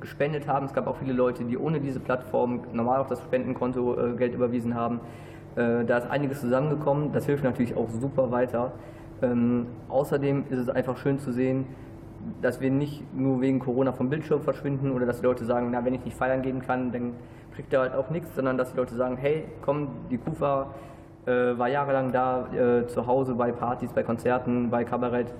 gespendet 0.00 0.46
haben. 0.46 0.66
Es 0.66 0.72
gab 0.72 0.86
auch 0.86 0.96
viele 0.96 1.12
Leute, 1.12 1.44
die 1.44 1.58
ohne 1.58 1.80
diese 1.80 1.98
Plattform 2.00 2.60
normal 2.72 3.00
auf 3.00 3.08
das 3.08 3.20
Spendenkonto 3.22 3.94
äh, 3.98 4.12
Geld 4.16 4.34
überwiesen 4.34 4.74
haben. 4.74 5.00
Da 5.56 5.98
ist 5.98 6.10
einiges 6.10 6.40
zusammengekommen, 6.40 7.12
das 7.12 7.26
hilft 7.26 7.44
natürlich 7.44 7.76
auch 7.76 7.88
super 7.88 8.32
weiter. 8.32 8.72
Ähm, 9.22 9.66
Außerdem 9.88 10.46
ist 10.50 10.58
es 10.58 10.68
einfach 10.68 10.96
schön 10.96 11.20
zu 11.20 11.30
sehen, 11.30 11.66
dass 12.42 12.60
wir 12.60 12.70
nicht 12.70 13.02
nur 13.14 13.40
wegen 13.40 13.58
Corona 13.58 13.92
vom 13.92 14.10
Bildschirm 14.10 14.42
verschwinden 14.42 14.92
oder 14.92 15.06
dass 15.06 15.20
die 15.20 15.26
Leute 15.26 15.44
sagen, 15.44 15.68
na, 15.70 15.84
wenn 15.84 15.94
ich 15.94 16.04
nicht 16.04 16.16
feiern 16.16 16.42
gehen 16.42 16.60
kann, 16.60 16.92
dann 16.92 17.12
kriegt 17.54 17.72
er 17.72 17.80
halt 17.80 17.94
auch 17.94 18.10
nichts, 18.10 18.34
sondern 18.34 18.58
dass 18.58 18.72
die 18.72 18.76
Leute 18.76 18.94
sagen, 18.94 19.16
hey, 19.16 19.44
komm, 19.62 19.88
die 20.10 20.18
Kufa 20.18 20.74
äh, 21.26 21.56
war 21.58 21.68
jahrelang 21.68 22.12
da, 22.12 22.48
äh, 22.52 22.86
zu 22.86 23.06
Hause 23.06 23.34
bei 23.34 23.52
Partys, 23.52 23.92
bei 23.92 24.02
Konzerten, 24.02 24.70
bei 24.70 24.84
Kabarett. 24.84 25.32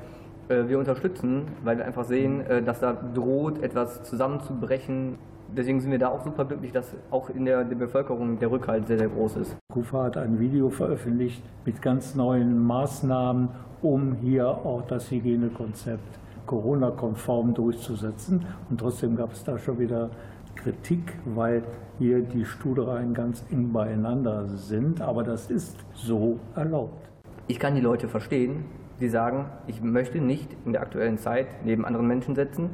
Äh, 0.49 0.69
wir 0.69 0.79
unterstützen, 0.79 1.49
weil 1.63 1.79
wir 1.79 1.85
einfach 1.85 2.05
sehen, 2.05 2.41
äh, 2.47 2.63
dass 2.63 2.81
da 2.81 2.93
droht, 2.93 3.63
etwas 3.63 4.03
zusammenzubrechen. 4.05 5.19
Deswegen 5.57 5.81
sind 5.81 5.91
wir 5.91 5.99
da 5.99 6.09
auch 6.09 6.23
super 6.23 6.45
glücklich, 6.45 6.73
dass 6.73 6.95
auch 7.11 7.31
in 7.31 7.45
der, 7.45 7.65
der 7.65 7.77
Bevölkerung 7.77 8.39
der 8.39 8.51
Rückhalt 8.51 8.87
sehr, 8.87 8.99
sehr 8.99 9.09
groß 9.09 9.37
ist. 9.37 9.57
KUFA 9.73 10.05
hat 10.05 10.17
ein 10.17 10.41
Video 10.41 10.71
veröffentlicht 10.71 11.43
mit 11.65 11.81
ganz 11.81 12.15
neuen 12.15 12.59
Maßnahmen, 12.65 13.49
um 13.83 14.15
hier 14.15 14.49
auch 14.49 14.83
das 14.83 15.11
Hygienekonzept 15.11 16.24
Corona-konform 16.47 17.55
durchzusetzen. 17.55 18.47
Und 18.71 18.81
trotzdem 18.81 19.17
gab 19.17 19.33
es 19.33 19.45
da 19.45 19.59
schon 19.59 19.79
wieder 19.79 20.11
Kritik, 20.57 21.13
weil 21.25 21.63
hier 21.99 22.23
die 22.23 22.45
Stuhlreihen 22.45 23.15
ganz 23.15 23.45
eng 23.51 23.73
beieinander 23.73 24.47
sind. 24.47 25.01
Aber 25.01 25.23
das 25.25 25.51
ist 25.51 25.77
so 25.95 26.39
erlaubt. 26.55 27.09
Ich 27.47 27.59
kann 27.59 27.75
die 27.75 27.81
Leute 27.81 28.09
verstehen, 28.09 28.65
die 29.01 29.09
sagen, 29.09 29.47
ich 29.67 29.83
möchte 29.83 30.19
nicht 30.21 30.57
in 30.65 30.73
der 30.73 30.83
aktuellen 30.83 31.19
Zeit 31.19 31.47
neben 31.65 31.85
anderen 31.85 32.07
Menschen 32.07 32.35
sitzen. 32.35 32.71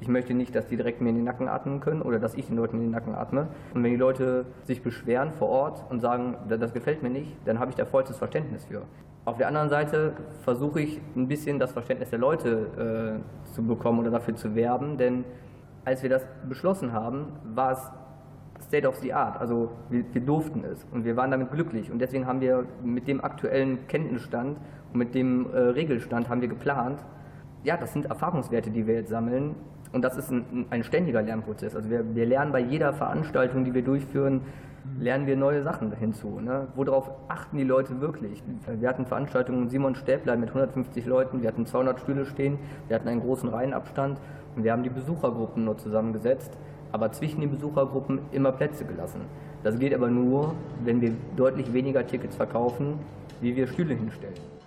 Ich 0.00 0.08
möchte 0.08 0.34
nicht, 0.34 0.54
dass 0.54 0.66
die 0.66 0.76
direkt 0.76 1.00
mir 1.00 1.10
in 1.10 1.16
den 1.16 1.24
Nacken 1.24 1.46
atmen 1.46 1.80
können 1.80 2.00
oder 2.02 2.18
dass 2.18 2.34
ich 2.34 2.46
den 2.46 2.56
Leuten 2.56 2.76
in 2.76 2.82
den 2.82 2.90
Nacken 2.90 3.14
atme. 3.14 3.48
Und 3.74 3.82
wenn 3.84 3.90
die 3.90 3.96
Leute 3.98 4.46
sich 4.64 4.82
beschweren 4.82 5.30
vor 5.30 5.48
Ort 5.48 5.84
und 5.90 6.00
sagen, 6.00 6.36
"Da- 6.48 6.56
das 6.56 6.72
gefällt 6.72 7.02
mir 7.02 7.10
nicht, 7.10 7.36
dann 7.44 7.58
habe 7.58 7.70
ich 7.70 7.76
da 7.76 7.84
vollstes 7.84 8.16
Verständnis 8.16 8.64
für. 8.64 8.82
Auf 9.30 9.36
der 9.36 9.46
anderen 9.46 9.68
Seite 9.68 10.14
versuche 10.42 10.80
ich 10.80 11.00
ein 11.14 11.28
bisschen 11.28 11.60
das 11.60 11.70
Verständnis 11.70 12.10
der 12.10 12.18
Leute 12.18 13.20
äh, 13.46 13.52
zu 13.54 13.62
bekommen 13.62 14.00
oder 14.00 14.10
dafür 14.10 14.34
zu 14.34 14.56
werben, 14.56 14.98
denn 14.98 15.24
als 15.84 16.02
wir 16.02 16.10
das 16.10 16.26
beschlossen 16.48 16.92
haben, 16.92 17.26
war 17.54 17.70
es 17.70 17.90
State 18.64 18.88
of 18.88 18.96
the 18.96 19.12
Art. 19.12 19.40
Also 19.40 19.70
wir, 19.88 20.02
wir 20.12 20.20
durften 20.20 20.64
es 20.64 20.84
und 20.90 21.04
wir 21.04 21.14
waren 21.16 21.30
damit 21.30 21.52
glücklich. 21.52 21.92
Und 21.92 22.00
deswegen 22.00 22.26
haben 22.26 22.40
wir 22.40 22.66
mit 22.82 23.06
dem 23.06 23.22
aktuellen 23.22 23.86
Kenntnisstand 23.86 24.58
und 24.92 24.98
mit 24.98 25.14
dem 25.14 25.48
äh, 25.52 25.58
Regelstand 25.58 26.28
haben 26.28 26.40
wir 26.40 26.48
geplant. 26.48 26.98
Ja, 27.62 27.76
das 27.76 27.92
sind 27.92 28.06
Erfahrungswerte, 28.06 28.72
die 28.72 28.88
wir 28.88 28.94
jetzt 28.94 29.10
sammeln. 29.10 29.54
Und 29.92 30.02
das 30.02 30.16
ist 30.16 30.32
ein, 30.32 30.66
ein 30.70 30.82
ständiger 30.82 31.22
Lernprozess. 31.22 31.76
Also 31.76 31.88
wir, 31.88 32.16
wir 32.16 32.26
lernen 32.26 32.50
bei 32.50 32.60
jeder 32.62 32.92
Veranstaltung, 32.94 33.64
die 33.64 33.74
wir 33.74 33.82
durchführen, 33.82 34.40
lernen 34.98 35.26
wir 35.26 35.36
neue 35.36 35.62
Sachen 35.62 35.92
hinzu. 35.92 36.40
Ne? 36.40 36.68
Worauf 36.74 37.10
achten 37.28 37.56
die 37.56 37.64
Leute 37.64 38.00
wirklich? 38.00 38.42
Wir 38.78 38.88
hatten 38.88 39.06
Veranstaltungen 39.06 39.68
Simon 39.68 39.94
Stäbler 39.94 40.36
mit 40.36 40.48
150 40.48 41.06
Leuten, 41.06 41.42
wir 41.42 41.48
hatten 41.48 41.66
200 41.66 42.00
Stühle 42.00 42.26
stehen, 42.26 42.58
wir 42.88 42.96
hatten 42.96 43.08
einen 43.08 43.20
großen 43.20 43.48
Reihenabstand 43.48 44.18
und 44.56 44.64
wir 44.64 44.72
haben 44.72 44.82
die 44.82 44.90
Besuchergruppen 44.90 45.64
nur 45.64 45.78
zusammengesetzt, 45.78 46.56
aber 46.92 47.12
zwischen 47.12 47.40
den 47.40 47.50
Besuchergruppen 47.50 48.20
immer 48.32 48.52
Plätze 48.52 48.84
gelassen. 48.84 49.22
Das 49.62 49.78
geht 49.78 49.94
aber 49.94 50.08
nur, 50.08 50.54
wenn 50.84 51.00
wir 51.00 51.12
deutlich 51.36 51.72
weniger 51.72 52.06
Tickets 52.06 52.36
verkaufen, 52.36 52.98
wie 53.40 53.54
wir 53.54 53.66
Stühle 53.66 53.94
hinstellen. 53.94 54.59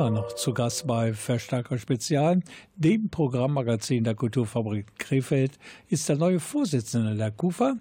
Immer 0.00 0.08
noch 0.08 0.32
zu 0.32 0.54
Gast 0.54 0.86
bei 0.86 1.12
Verstärker 1.12 1.76
Spezial, 1.76 2.40
dem 2.74 3.10
Programmmagazin 3.10 4.02
der 4.02 4.14
Kulturfabrik 4.14 4.86
Krefeld, 4.96 5.58
ist 5.90 6.08
der 6.08 6.16
neue 6.16 6.40
Vorsitzende 6.40 7.16
der 7.16 7.30
KUFA. 7.30 7.74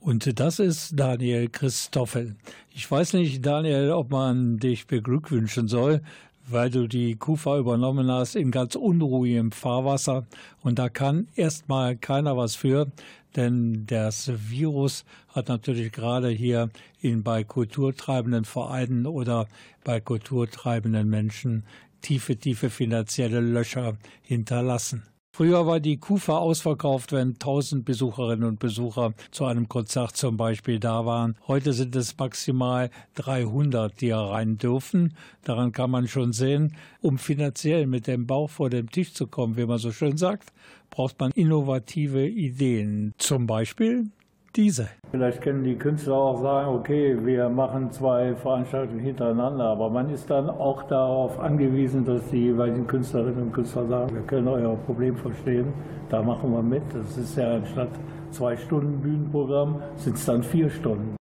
Und 0.00 0.40
das 0.40 0.60
ist 0.60 0.98
Daniel 0.98 1.50
Christoffel. 1.50 2.36
Ich 2.70 2.90
weiß 2.90 3.12
nicht, 3.12 3.44
Daniel, 3.44 3.90
ob 3.90 4.10
man 4.10 4.56
dich 4.56 4.86
beglückwünschen 4.86 5.68
soll, 5.68 6.00
weil 6.48 6.70
du 6.70 6.86
die 6.86 7.16
KUFA 7.16 7.58
übernommen 7.58 8.10
hast 8.10 8.34
in 8.34 8.50
ganz 8.50 8.74
unruhigem 8.74 9.52
Fahrwasser. 9.52 10.24
Und 10.62 10.78
da 10.78 10.88
kann 10.88 11.28
erstmal 11.36 11.96
keiner 11.96 12.34
was 12.38 12.56
für, 12.56 12.86
denn 13.36 13.86
das 13.86 14.30
Virus 14.50 15.04
hat 15.28 15.48
natürlich 15.48 15.92
gerade 15.92 16.28
hier 16.28 16.70
in, 17.00 17.22
bei 17.22 17.44
kulturtreibenden 17.44 18.44
Vereinen 18.44 19.06
oder 19.06 19.48
bei 19.84 20.00
kulturtreibenden 20.00 21.08
Menschen 21.08 21.64
tiefe, 22.00 22.36
tiefe 22.36 22.70
finanzielle 22.70 23.40
Löcher 23.40 23.96
hinterlassen. 24.22 25.02
Früher 25.38 25.68
war 25.68 25.78
die 25.78 25.98
Kufa 25.98 26.36
ausverkauft, 26.36 27.12
wenn 27.12 27.34
1000 27.34 27.84
Besucherinnen 27.84 28.42
und 28.42 28.58
Besucher 28.58 29.14
zu 29.30 29.44
einem 29.44 29.68
Konzert 29.68 30.16
zum 30.16 30.36
Beispiel 30.36 30.80
da 30.80 31.06
waren. 31.06 31.36
Heute 31.46 31.74
sind 31.74 31.94
es 31.94 32.18
maximal 32.18 32.90
300, 33.14 34.00
die 34.00 34.10
rein 34.10 34.58
dürfen. 34.58 35.14
Daran 35.44 35.70
kann 35.70 35.92
man 35.92 36.08
schon 36.08 36.32
sehen, 36.32 36.74
um 37.02 37.18
finanziell 37.18 37.86
mit 37.86 38.08
dem 38.08 38.26
Bauch 38.26 38.50
vor 38.50 38.68
dem 38.68 38.90
Tisch 38.90 39.12
zu 39.12 39.28
kommen, 39.28 39.56
wie 39.56 39.64
man 39.64 39.78
so 39.78 39.92
schön 39.92 40.16
sagt, 40.16 40.52
braucht 40.90 41.20
man 41.20 41.30
innovative 41.30 42.26
Ideen. 42.26 43.14
Zum 43.18 43.46
Beispiel 43.46 44.10
diese. 44.56 44.88
Vielleicht 45.10 45.40
können 45.42 45.64
die 45.64 45.76
Künstler 45.76 46.14
auch 46.14 46.40
sagen, 46.40 46.68
okay, 46.68 47.16
wir 47.24 47.48
machen 47.48 47.90
zwei 47.90 48.34
Veranstaltungen 48.34 49.00
hintereinander, 49.00 49.64
aber 49.64 49.90
man 49.90 50.10
ist 50.10 50.28
dann 50.30 50.50
auch 50.50 50.82
darauf 50.84 51.38
angewiesen, 51.38 52.04
dass 52.04 52.28
die 52.30 52.44
jeweiligen 52.44 52.86
Künstlerinnen 52.86 53.44
und 53.44 53.52
Künstler 53.52 53.86
sagen, 53.86 54.14
wir 54.14 54.22
können 54.22 54.48
euer 54.48 54.76
Problem 54.76 55.16
verstehen, 55.16 55.72
da 56.08 56.22
machen 56.22 56.52
wir 56.52 56.62
mit. 56.62 56.82
Das 56.92 57.16
ist 57.16 57.36
ja 57.36 57.56
anstatt 57.56 57.90
zwei 58.30 58.56
Stunden 58.56 59.00
Bühnenprogramm, 59.00 59.82
sind 59.96 60.16
es 60.16 60.26
dann 60.26 60.42
vier 60.42 60.70
Stunden. 60.70 61.16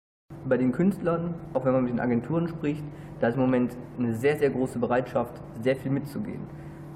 Bei 0.49 0.57
den 0.57 0.73
Künstlern, 0.73 1.35
auch 1.55 1.65
wenn 1.65 1.73
man 1.73 1.85
mit 1.85 1.93
den 1.93 2.01
Agenturen 2.01 2.49
spricht, 2.49 2.85
da 3.21 3.29
ist 3.29 3.35
im 3.35 3.43
Moment 3.43 3.77
eine 3.99 4.15
sehr, 4.15 4.37
sehr 4.37 4.51
große 4.51 4.79
Bereitschaft, 4.79 5.41
sehr 5.61 5.77
viel 5.77 5.93
mitzugehen. 5.93 6.41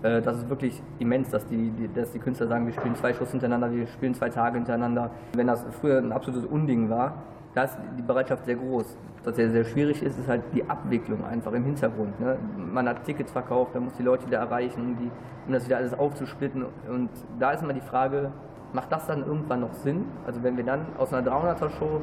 Äh, 0.03 0.21
Das 0.23 0.39
ist 0.39 0.49
wirklich 0.49 0.83
immens, 0.99 1.31
dass 1.31 1.47
die, 1.47 1.71
die, 1.71 1.93
dass 1.93 2.13
die 2.13 2.19
Künstler 2.19 2.47
sagen, 2.49 2.67
wir 2.67 2.73
spielen 2.73 2.95
zwei 2.95 3.13
Shows 3.13 3.31
hintereinander, 3.31 3.71
wir 3.73 3.87
spielen 3.87 4.15
zwei 4.15 4.29
Tage 4.29 4.57
hintereinander. 4.57 5.11
Wenn 5.35 5.47
das 5.47 5.65
früher 5.81 5.99
ein 5.99 6.13
absolutes 6.13 6.49
Unding 6.49 6.91
war, 6.91 7.23
da 7.55 7.65
ist 7.65 7.79
die 7.99 8.03
Bereitschaft 8.03 8.45
sehr 8.45 8.57
groß. 8.57 8.99
Was 9.25 9.37
sehr, 9.37 9.51
sehr 9.51 9.65
schwierig 9.65 10.03
ist, 10.03 10.19
ist 10.19 10.29
halt 10.29 10.43
die 10.55 10.69
Abwicklung 10.69 11.25
einfach 11.25 11.53
im 11.53 11.65
Hintergrund. 11.65 12.21
Ne? 12.21 12.37
Man 12.57 12.89
hat 12.89 13.05
Tickets 13.05 13.33
verkauft, 13.33 13.75
man 13.75 13.85
muss 13.85 13.95
die 13.95 14.03
Leute 14.03 14.27
wieder 14.27 14.39
erreichen, 14.39 14.81
um, 14.81 14.97
die, 14.97 15.11
um 15.47 15.53
das 15.53 15.67
wieder 15.67 15.79
alles 15.79 15.95
aufzusplitten. 15.99 16.65
Und 16.89 17.09
da 17.39 17.53
ist 17.53 17.63
immer 17.63 17.73
die 17.73 17.81
Frage, 17.81 18.31
macht 18.73 18.93
das 18.93 19.07
dann 19.07 19.25
irgendwann 19.27 19.61
noch 19.61 19.73
Sinn? 19.73 20.05
Also 20.27 20.43
wenn 20.43 20.57
wir 20.57 20.65
dann 20.65 20.81
aus 20.99 21.13
einer 21.13 21.27
300er-Show 21.29 22.03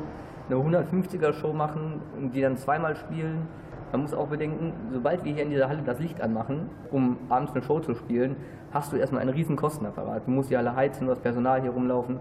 eine 0.50 0.58
150er-Show 0.58 1.54
machen 1.54 2.02
und 2.20 2.36
die 2.36 2.42
dann 2.42 2.58
zweimal 2.58 2.96
spielen, 2.96 3.48
man 3.94 4.02
muss 4.02 4.14
auch 4.16 4.28
bedenken, 4.28 4.74
sobald 4.92 5.24
wir 5.24 5.34
hier 5.34 5.44
in 5.44 5.52
dieser 5.52 5.70
Halle 5.70 5.84
das 5.86 6.00
Licht 6.00 6.20
anmachen, 6.20 6.70
um 6.92 7.18
abends 7.30 7.54
eine 7.54 7.62
Show 7.62 7.80
zu 7.80 7.94
spielen, 7.94 8.36
hast 8.72 8.92
du 8.92 8.98
erstmal 8.98 9.22
einen 9.22 9.30
riesen 9.30 9.56
Kostenapparat. 9.56 10.26
Du 10.26 10.32
musst 10.32 10.50
die 10.50 10.58
Halle 10.58 10.76
heizen, 10.76 11.06
du 11.06 11.12
hast 11.12 11.22
Personal 11.22 11.62
hier 11.62 11.70
rumlaufen. 11.70 12.18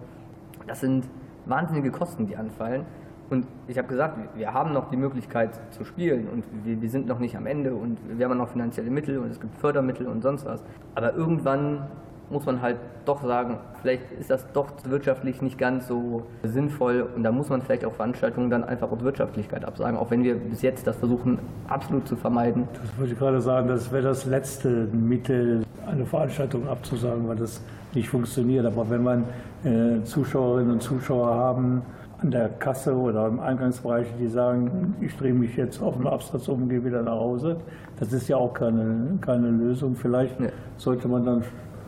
Das 0.66 0.80
sind 0.80 1.08
wahnsinnige 1.46 1.90
Kosten, 1.90 2.26
die 2.26 2.37
anfallen. 2.37 2.85
Und 3.30 3.46
ich 3.68 3.78
habe 3.78 3.88
gesagt, 3.88 4.18
wir 4.37 4.52
haben 4.52 4.74
noch 4.74 4.90
die 4.90 4.98
Möglichkeit 4.98 5.58
zu 5.72 5.85
spielen 5.85 6.28
und 6.28 6.44
wir, 6.64 6.82
wir 6.82 6.90
sind 6.90 7.06
noch 7.06 7.18
nicht 7.18 7.35
am 7.38 7.46
Ende 7.46 7.74
und 7.74 7.98
wir 8.06 8.28
haben 8.28 8.37
noch 8.37 8.50
finanzielle 8.50 8.90
Mittel 8.90 9.16
und 9.18 9.30
es 9.30 9.40
gibt 9.40 9.56
Fördermittel 9.56 10.06
und 10.06 10.20
sonst 10.20 10.44
was. 10.44 10.62
Aber 10.94 11.14
irgendwann 11.14 11.87
muss 12.30 12.46
man 12.46 12.62
halt 12.62 12.76
doch 13.04 13.22
sagen, 13.24 13.58
vielleicht 13.82 14.11
ist 14.12 14.30
das 14.30 14.46
doch 14.52 14.68
wirtschaftlich 14.85 15.42
nicht 15.42 15.58
ganz 15.58 15.87
so 15.88 16.22
sinnvoll 16.42 17.06
und 17.14 17.22
da 17.24 17.32
muss 17.32 17.48
man 17.50 17.61
vielleicht 17.62 17.85
auch 17.85 17.92
Veranstaltungen 17.92 18.48
dann 18.48 18.64
einfach 18.64 18.90
aus 18.90 19.00
Wirtschaftlichkeit 19.02 19.64
absagen, 19.64 19.98
auch 19.98 20.11
wenn 20.11 20.22
wir 20.22 20.37
bis 20.37 20.62
jetzt 20.62 20.87
das 20.87 20.96
versuchen 20.96 21.38
absolut 21.68 22.06
zu 22.08 22.16
vermeiden. 22.16 22.68
Das 22.80 22.98
wollte 22.98 23.12
ich 23.12 23.18
gerade 23.18 23.40
sagen, 23.40 23.68
das 23.68 23.90
wäre 23.92 24.02
das 24.04 24.24
letzte 24.24 24.87
Mittel, 24.92 25.64
eine 25.87 26.06
Veranstaltung 26.06 26.68
abzusagen, 26.68 27.28
weil 27.28 27.37
das 27.37 27.61
nicht 27.94 28.08
funktioniert. 28.08 28.64
Aber 28.64 28.88
wenn 28.88 29.02
man 29.02 29.24
äh, 29.64 30.02
Zuschauerinnen 30.04 30.72
und 30.72 30.82
Zuschauer 30.82 31.35
haben 31.35 31.82
an 32.22 32.30
der 32.30 32.48
Kasse 32.48 32.94
oder 32.94 33.26
im 33.26 33.40
Eingangsbereich, 33.40 34.06
die 34.18 34.28
sagen, 34.28 34.94
ich 35.00 35.14
drehe 35.16 35.35
mich 35.35 35.56
jetzt 35.56 35.82
auf 35.82 35.96
den 35.96 36.06
Absatz 36.06 36.48
um 36.48 36.62
und 36.62 36.68
gehe 36.68 36.85
wieder 36.85 37.02
nach 37.02 37.12
Hause, 37.18 37.56
das 37.98 38.12
ist 38.12 38.28
ja 38.28 38.37
auch 38.37 38.54
keine, 38.54 39.18
keine 39.20 39.50
Lösung. 39.50 39.96
Vielleicht 39.96 40.38
Nee. 40.40 40.48
sollte 40.76 41.08
man 41.08 41.24
dann 41.24 41.42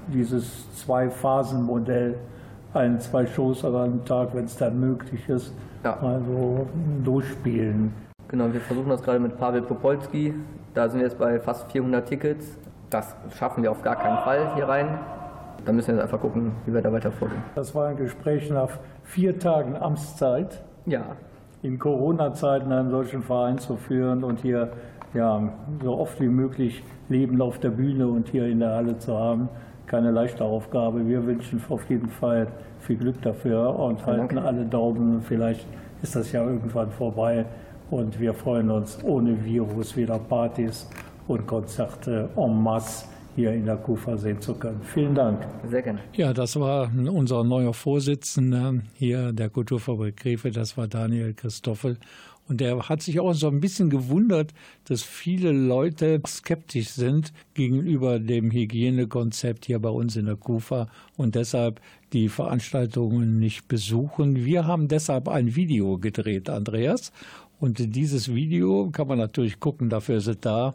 dieses 0.09 0.71
Zwei-Phasen-Modell, 0.77 2.15
ein, 2.73 3.01
zwei 3.01 3.27
Shows 3.27 3.65
an 3.65 3.75
einem 3.77 4.05
Tag, 4.05 4.35
wenn 4.35 4.45
es 4.45 4.57
dann 4.57 4.79
möglich 4.79 5.29
ist, 5.29 5.55
Ja. 5.85 5.99
mal 6.03 6.21
so 6.27 6.67
durchspielen. 7.05 7.93
Genau, 8.29 8.53
wir 8.53 8.61
versuchen 8.61 8.89
das 8.89 9.03
gerade 9.03 9.21
mit 9.21 9.39
Pavel 9.39 9.63
Popolski. 9.63 10.35
Da 10.75 10.89
sind 10.89 11.01
wir 11.01 11.07
jetzt 11.07 11.19
bei 11.19 11.39
fast 11.39 11.71
400 11.71 12.09
Tickets. 12.09 12.59
Das 12.91 13.15
schaffen 13.37 13.63
wir 13.63 13.71
auf 13.71 13.83
gar 13.83 13.97
keinen 13.97 14.19
Fall 14.19 14.55
hier 14.55 14.69
rein. 14.69 14.99
Da 15.65 15.73
müssen 15.73 15.89
wir 15.89 15.95
jetzt 15.97 16.05
einfach 16.05 16.21
gucken, 16.21 16.53
wie 16.67 16.75
wir 16.75 16.83
da 16.83 16.93
weiter 16.93 17.13
vorgehen. 17.13 17.43
Das 17.55 17.75
war 17.75 17.89
ein 17.89 17.97
Gespräch 17.97 18.51
nach 18.51 18.71
vier 19.03 19.39
Tagen 19.39 19.77
Amtszeit. 19.77 20.63
Ja, 20.87 21.03
in 21.63 21.79
Corona-Zeiten 21.79 22.71
einen 22.73 22.91
solchen 22.91 23.23
Verein 23.23 23.59
zu 23.59 23.77
führen 23.77 24.25
und 24.25 24.41
hier 24.41 24.73
ja, 25.15 25.49
so 25.83 25.97
oft 25.97 26.21
wie 26.21 26.29
möglich 26.29 26.83
Leben 27.09 27.41
auf 27.41 27.59
der 27.59 27.71
Bühne 27.71 28.09
und 28.09 28.29
hier 28.29 28.47
in 28.47 28.61
der 28.61 28.75
Halle 28.75 28.99
zu 28.99 29.17
haben. 29.17 29.49
Keine 29.95 30.11
leichte 30.11 30.43
Aufgabe. 30.43 31.07
Wir 31.07 31.25
wünschen 31.25 31.63
auf 31.69 31.89
jeden 31.89 32.09
Fall 32.09 32.49
viel 32.81 32.97
Glück 32.97 33.23
dafür 33.23 33.79
und 33.79 34.05
halten 34.05 34.35
danke. 34.35 34.43
alle 34.43 34.65
Daumen. 34.65 35.23
Vielleicht 35.23 35.69
ist 36.03 36.17
das 36.17 36.33
ja 36.33 36.45
irgendwann 36.45 36.91
vorbei 36.91 37.47
und 37.93 38.19
wir 38.19 38.35
freuen 38.35 38.73
uns 38.73 38.99
ohne 39.05 39.45
Virus 39.45 39.97
wieder 39.97 40.19
Partys 40.19 40.91
und 41.29 41.47
Konzerte 41.47 42.29
en 42.35 42.61
masse 42.61 43.07
hier 43.37 43.53
in 43.53 43.67
der 43.67 43.77
Kufa 43.77 44.17
sehen 44.17 44.41
zu 44.41 44.55
können. 44.55 44.81
Vielen 44.83 45.15
Dank. 45.15 45.47
sehr 45.69 45.83
gerne. 45.83 46.01
Ja, 46.15 46.33
das 46.33 46.59
war 46.59 46.91
unser 46.93 47.45
neuer 47.45 47.73
Vorsitzender 47.73 48.75
hier 48.95 49.33
der 49.33 49.49
Kulturfabrik 49.49 50.17
Krefeld, 50.17 50.57
das 50.57 50.77
war 50.77 50.89
Daniel 50.89 51.35
Christoffel. 51.35 51.99
Und 52.47 52.61
der 52.61 52.89
hat 52.89 53.01
sich 53.01 53.21
auch 53.21 53.33
so 53.33 53.49
ein 53.49 53.61
bisschen 53.61 53.89
gewundert, 53.89 54.53
dass 54.85 55.03
viele 55.03 55.53
Leute 55.53 56.21
skeptisch 56.27 56.91
sind 56.91 57.33
gegenüber 57.55 58.19
dem 58.19 58.51
Hygienekonzept 58.51 59.65
hier 59.65 59.79
bei 59.79 59.89
uns 59.89 60.17
in 60.17 60.27
der 60.27 60.37
KUFA 60.37 60.89
und 61.17 61.35
deshalb 61.35 61.81
die 62.13 62.29
Veranstaltungen 62.29 63.39
nicht 63.39 63.67
besuchen. 63.67 64.45
Wir 64.45 64.67
haben 64.67 64.89
deshalb 64.89 65.29
ein 65.29 65.57
Video 65.57 65.97
gedreht, 65.99 66.51
Andreas. 66.51 67.13
Und 67.61 67.95
dieses 67.97 68.35
Video 68.35 68.91
kann 68.91 69.09
man 69.09 69.19
natürlich 69.19 69.59
gucken, 69.59 69.89
dafür 69.89 70.19
ist 70.19 70.27
es 70.27 70.39
da 70.41 70.75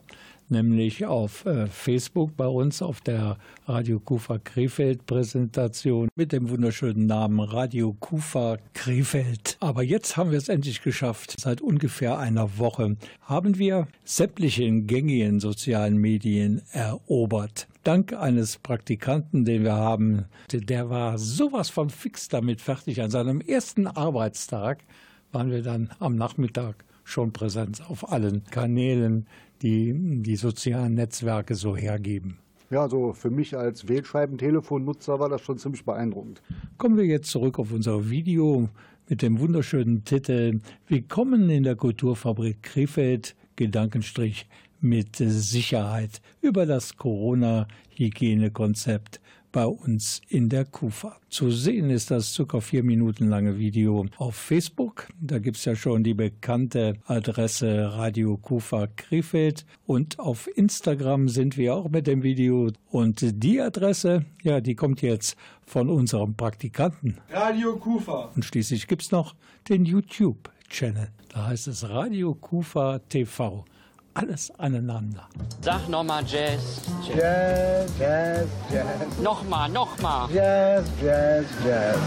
nämlich 0.51 1.05
auf 1.05 1.45
äh, 1.45 1.67
Facebook 1.67 2.35
bei 2.35 2.47
uns 2.47 2.81
auf 2.81 3.01
der 3.01 3.37
Radio 3.65 3.99
Kufa 3.99 4.37
Krefeld 4.37 5.05
Präsentation 5.05 6.09
mit 6.15 6.31
dem 6.31 6.49
wunderschönen 6.49 7.05
Namen 7.05 7.39
Radio 7.39 7.95
Kufa 7.99 8.57
Krefeld. 8.73 9.57
Aber 9.59 9.83
jetzt 9.83 10.17
haben 10.17 10.31
wir 10.31 10.37
es 10.37 10.49
endlich 10.49 10.81
geschafft. 10.81 11.35
Seit 11.39 11.61
ungefähr 11.61 12.17
einer 12.17 12.57
Woche 12.57 12.97
haben 13.21 13.57
wir 13.57 13.87
sämtliche 14.03 14.69
gängigen 14.81 15.39
sozialen 15.39 15.97
Medien 15.97 16.61
erobert. 16.71 17.67
Dank 17.83 18.13
eines 18.13 18.57
Praktikanten, 18.57 19.45
den 19.45 19.63
wir 19.63 19.75
haben, 19.75 20.25
der 20.51 20.89
war 20.89 21.17
sowas 21.17 21.69
von 21.69 21.89
fix 21.89 22.27
damit 22.27 22.61
fertig 22.61 23.01
an 23.01 23.09
seinem 23.09 23.41
ersten 23.41 23.87
Arbeitstag 23.87 24.83
waren 25.31 25.51
wir 25.51 25.61
dann 25.61 25.89
am 25.99 26.15
Nachmittag 26.15 26.83
schon 27.03 27.33
präsent 27.33 27.81
auf 27.89 28.11
allen 28.11 28.43
Kanälen, 28.45 29.27
die 29.61 30.21
die 30.21 30.35
sozialen 30.35 30.95
Netzwerke 30.95 31.55
so 31.55 31.75
hergeben. 31.75 32.37
Ja, 32.69 32.83
also 32.83 33.13
für 33.13 33.31
mich 33.31 33.57
als 33.57 33.87
Wählscheibentelefonnutzer 33.87 35.19
war 35.19 35.29
das 35.29 35.41
schon 35.41 35.57
ziemlich 35.57 35.85
beeindruckend. 35.85 36.43
Kommen 36.77 36.97
wir 36.97 37.05
jetzt 37.05 37.31
zurück 37.31 37.57
auf 37.57 37.71
unser 37.71 38.09
Video 38.09 38.69
mit 39.07 39.23
dem 39.23 39.39
wunderschönen 39.39 40.03
Titel 40.03 40.59
Willkommen 40.87 41.49
in 41.49 41.63
der 41.63 41.75
Kulturfabrik 41.75 42.61
Krefeld, 42.61 43.35
Gedankenstrich 43.55 44.47
mit 44.81 45.15
Sicherheit 45.15 46.21
über 46.41 46.67
das 46.67 46.97
Corona-Hygienekonzept 46.97 49.19
bei 49.51 49.65
uns 49.65 50.21
in 50.27 50.49
der 50.49 50.65
KUFA. 50.65 51.17
Zu 51.29 51.51
sehen 51.51 51.89
ist 51.89 52.11
das 52.11 52.33
circa 52.33 52.59
vier 52.59 52.83
Minuten 52.83 53.27
lange 53.27 53.57
Video 53.57 54.05
auf 54.17 54.35
Facebook. 54.35 55.07
Da 55.19 55.39
gibt 55.39 55.57
es 55.57 55.65
ja 55.65 55.75
schon 55.75 56.03
die 56.03 56.13
bekannte 56.13 56.93
Adresse 57.05 57.93
Radio 57.93 58.37
KUFA 58.37 58.87
Krefeld 58.95 59.65
und 59.85 60.19
auf 60.19 60.49
Instagram 60.55 61.29
sind 61.29 61.57
wir 61.57 61.75
auch 61.75 61.89
mit 61.89 62.07
dem 62.07 62.23
Video 62.23 62.71
und 62.89 63.43
die 63.43 63.61
Adresse, 63.61 64.25
ja, 64.43 64.61
die 64.61 64.75
kommt 64.75 65.01
jetzt 65.01 65.35
von 65.65 65.89
unserem 65.89 66.35
Praktikanten. 66.35 67.17
Radio 67.31 67.75
Kufa. 67.77 68.31
Und 68.35 68.43
schließlich 68.43 68.87
gibt 68.87 69.03
es 69.03 69.11
noch 69.11 69.35
den 69.69 69.85
YouTube-Channel. 69.85 71.09
Da 71.29 71.47
heißt 71.47 71.67
es 71.67 71.87
Radio 71.89 72.33
Kufa 72.33 72.99
TV 72.99 73.65
alles 74.13 74.51
aneinander. 74.57 75.27
Sag 75.61 75.89
nochmal 75.89 76.23
Jazz. 76.25 76.81
Jazz, 77.07 77.91
Jazz, 77.99 78.47
Jazz. 78.71 79.19
Nochmal, 79.21 79.69
nochmal. 79.69 80.29
Jazz, 80.31 80.85
Jazz, 81.01 81.45
Jazz. 81.65 81.97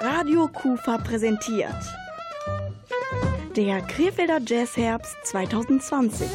Radio 0.00 0.48
Kufa 0.48 0.98
präsentiert 0.98 1.74
der 3.56 3.80
Krefelder 3.82 4.40
Jazzherbst 4.44 5.16
2020. 5.24 6.28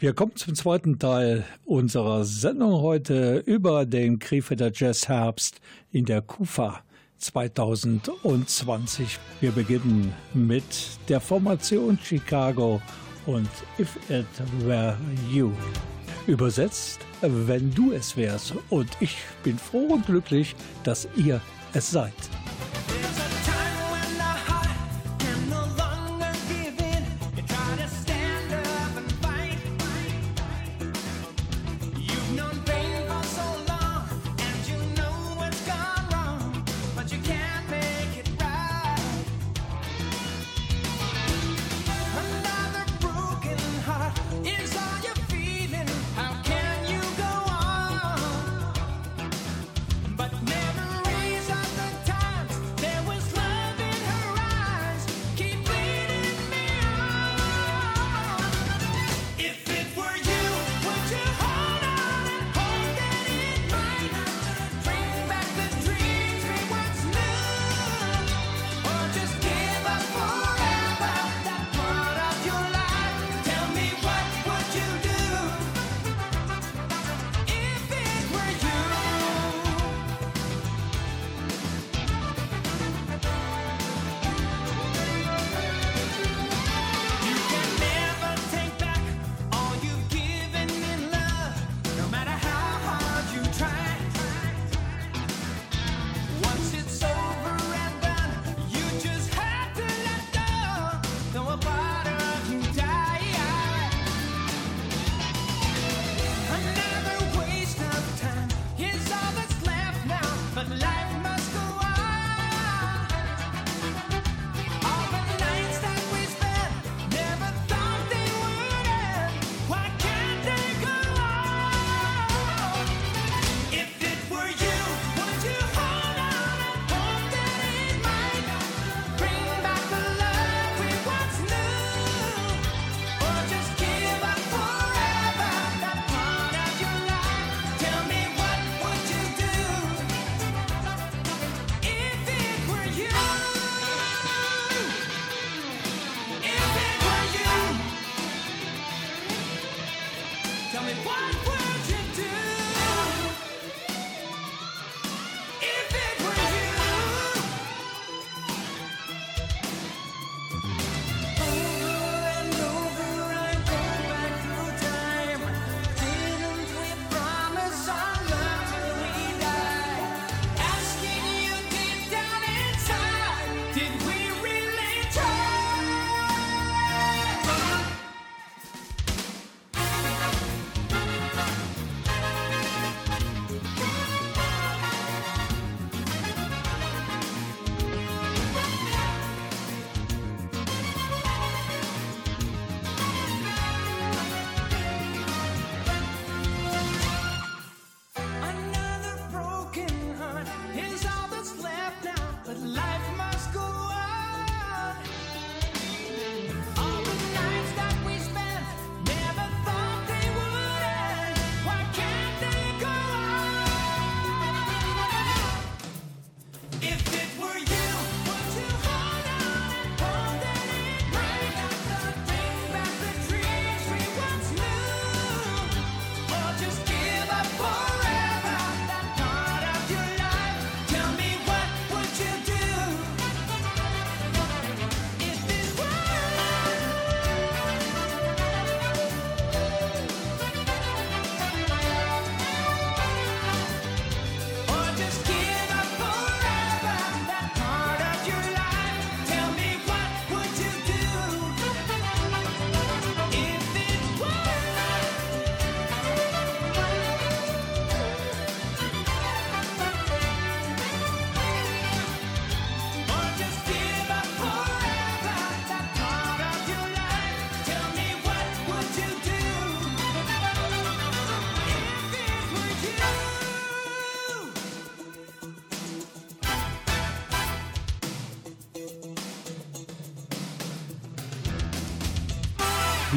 Wir 0.00 0.14
kommen 0.14 0.34
zum 0.34 0.54
zweiten 0.54 0.98
Teil 0.98 1.44
unserer 1.66 2.24
Sendung 2.24 2.80
heute 2.80 3.42
über 3.44 3.84
den 3.84 4.18
Krefelder 4.18 4.70
Jazzherbst 4.72 5.60
in 5.92 6.06
der 6.06 6.22
KUFA 6.22 6.80
2020. 7.18 9.18
Wir 9.42 9.52
beginnen 9.52 10.14
mit 10.32 10.64
der 11.10 11.20
Formation 11.20 11.98
Chicago 12.02 12.80
und 13.26 13.50
If 13.78 13.94
It 14.08 14.24
Were 14.64 14.96
You. 15.30 15.52
Übersetzt, 16.26 17.00
wenn 17.20 17.70
du 17.74 17.92
es 17.92 18.16
wärst. 18.16 18.54
Und 18.70 18.88
ich 19.00 19.18
bin 19.42 19.58
froh 19.58 19.88
und 19.88 20.06
glücklich, 20.06 20.56
dass 20.82 21.08
ihr 21.14 21.42
es 21.74 21.90
seid. 21.90 22.14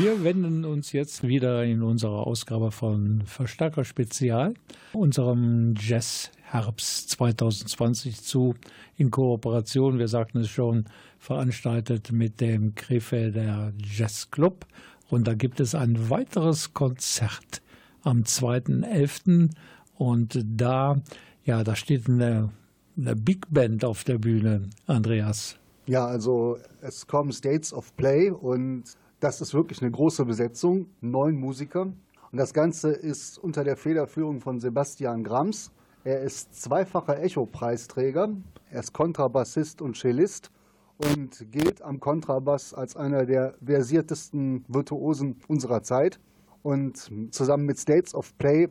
Wir 0.04 0.22
wenden 0.22 0.66
uns 0.66 0.92
jetzt 0.92 1.26
wieder 1.26 1.64
in 1.64 1.82
unserer 1.82 2.28
Ausgabe 2.28 2.72
von 2.72 3.22
Verstärker 3.26 3.86
Spezial, 3.86 4.54
unserem 4.92 5.76
Jazz 5.78 6.30
Herbst 6.42 7.12
2020 7.12 8.22
zu, 8.22 8.54
in 8.98 9.12
Kooperation, 9.12 10.00
wir 10.00 10.10
sagten 10.10 10.40
es 10.40 10.50
schon, 10.50 10.88
veranstaltet 11.20 12.12
mit 12.12 12.42
dem 12.42 12.76
Krefelder 12.76 13.72
Jazz 13.78 14.30
Club. 14.30 14.66
Und 15.10 15.26
da 15.26 15.36
gibt 15.36 15.62
es 15.62 15.74
ein 15.74 16.10
weiteres 16.10 16.74
Konzert 16.74 17.62
am 18.02 18.24
2.11. 18.24 19.52
Und 19.96 20.38
da, 20.46 21.02
ja, 21.46 21.64
da 21.64 21.78
steht 21.78 22.10
eine, 22.10 22.50
eine 22.98 23.16
Big 23.16 23.46
Band 23.50 23.86
auf 23.86 24.04
der 24.04 24.18
Bühne, 24.18 24.70
Andreas. 24.86 25.56
Ja, 25.86 26.06
also 26.06 26.58
es 26.82 27.08
kommen 27.08 27.32
States 27.32 27.74
of 27.74 27.96
Play 27.96 28.30
und 28.30 28.98
das 29.24 29.40
ist 29.40 29.54
wirklich 29.54 29.82
eine 29.82 29.90
große 29.90 30.26
Besetzung, 30.26 30.88
neun 31.00 31.40
Musiker. 31.40 31.84
Und 31.84 32.38
das 32.38 32.54
Ganze 32.54 32.92
ist 32.92 33.38
unter 33.38 33.64
der 33.64 33.78
Federführung 33.78 34.42
von 34.42 34.60
Sebastian 34.60 35.24
Grams. 35.24 35.72
Er 36.04 36.20
ist 36.20 36.62
zweifacher 36.62 37.24
Echo-Preisträger. 37.24 38.28
Er 38.70 38.80
ist 38.82 38.92
Kontrabassist 38.92 39.82
und 39.82 39.96
Cellist 39.96 40.52
und 40.98 41.50
gilt 41.52 41.82
am 41.82 42.02
Kontrabass 42.02 42.74
als 42.74 42.98
einer 42.98 43.26
der 43.26 43.56
versiertesten 43.64 44.66
Virtuosen 44.68 45.38
unserer 45.48 45.84
Zeit. 45.84 46.20
Und 46.62 47.10
zusammen 47.32 47.66
mit 47.66 47.80
States 47.80 48.14
of 48.14 48.38
Play 48.38 48.68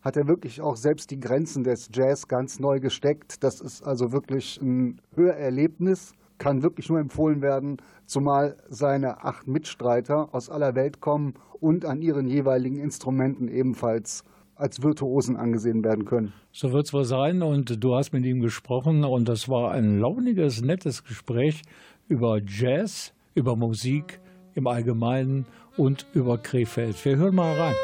hat 0.00 0.16
er 0.16 0.26
wirklich 0.26 0.60
auch 0.60 0.76
selbst 0.76 1.12
die 1.12 1.20
Grenzen 1.20 1.62
des 1.62 1.90
Jazz 1.92 2.26
ganz 2.26 2.58
neu 2.58 2.80
gesteckt. 2.80 3.44
Das 3.44 3.60
ist 3.60 3.84
also 3.84 4.10
wirklich 4.10 4.60
ein 4.60 5.00
Hörerlebnis 5.14 6.12
kann 6.42 6.64
wirklich 6.64 6.88
nur 6.88 6.98
empfohlen 6.98 7.40
werden, 7.40 7.76
zumal 8.04 8.56
seine 8.68 9.22
acht 9.22 9.46
Mitstreiter 9.46 10.34
aus 10.34 10.50
aller 10.50 10.74
Welt 10.74 11.00
kommen 11.00 11.34
und 11.60 11.84
an 11.84 12.02
ihren 12.02 12.26
jeweiligen 12.26 12.80
Instrumenten 12.80 13.46
ebenfalls 13.46 14.24
als 14.56 14.82
Virtuosen 14.82 15.36
angesehen 15.36 15.84
werden 15.84 16.04
können. 16.04 16.32
So 16.50 16.72
wird 16.72 16.86
es 16.86 16.92
wohl 16.92 17.04
sein 17.04 17.42
und 17.42 17.82
du 17.82 17.94
hast 17.94 18.12
mit 18.12 18.24
ihm 18.24 18.40
gesprochen 18.40 19.04
und 19.04 19.28
das 19.28 19.48
war 19.48 19.70
ein 19.70 20.00
launiges, 20.00 20.62
nettes 20.62 21.04
Gespräch 21.04 21.62
über 22.08 22.40
Jazz, 22.44 23.14
über 23.34 23.54
Musik 23.54 24.20
im 24.54 24.66
Allgemeinen 24.66 25.46
und 25.76 26.06
über 26.12 26.38
Krefeld. 26.38 27.02
Wir 27.04 27.18
hören 27.18 27.36
mal 27.36 27.54
rein. 27.54 27.74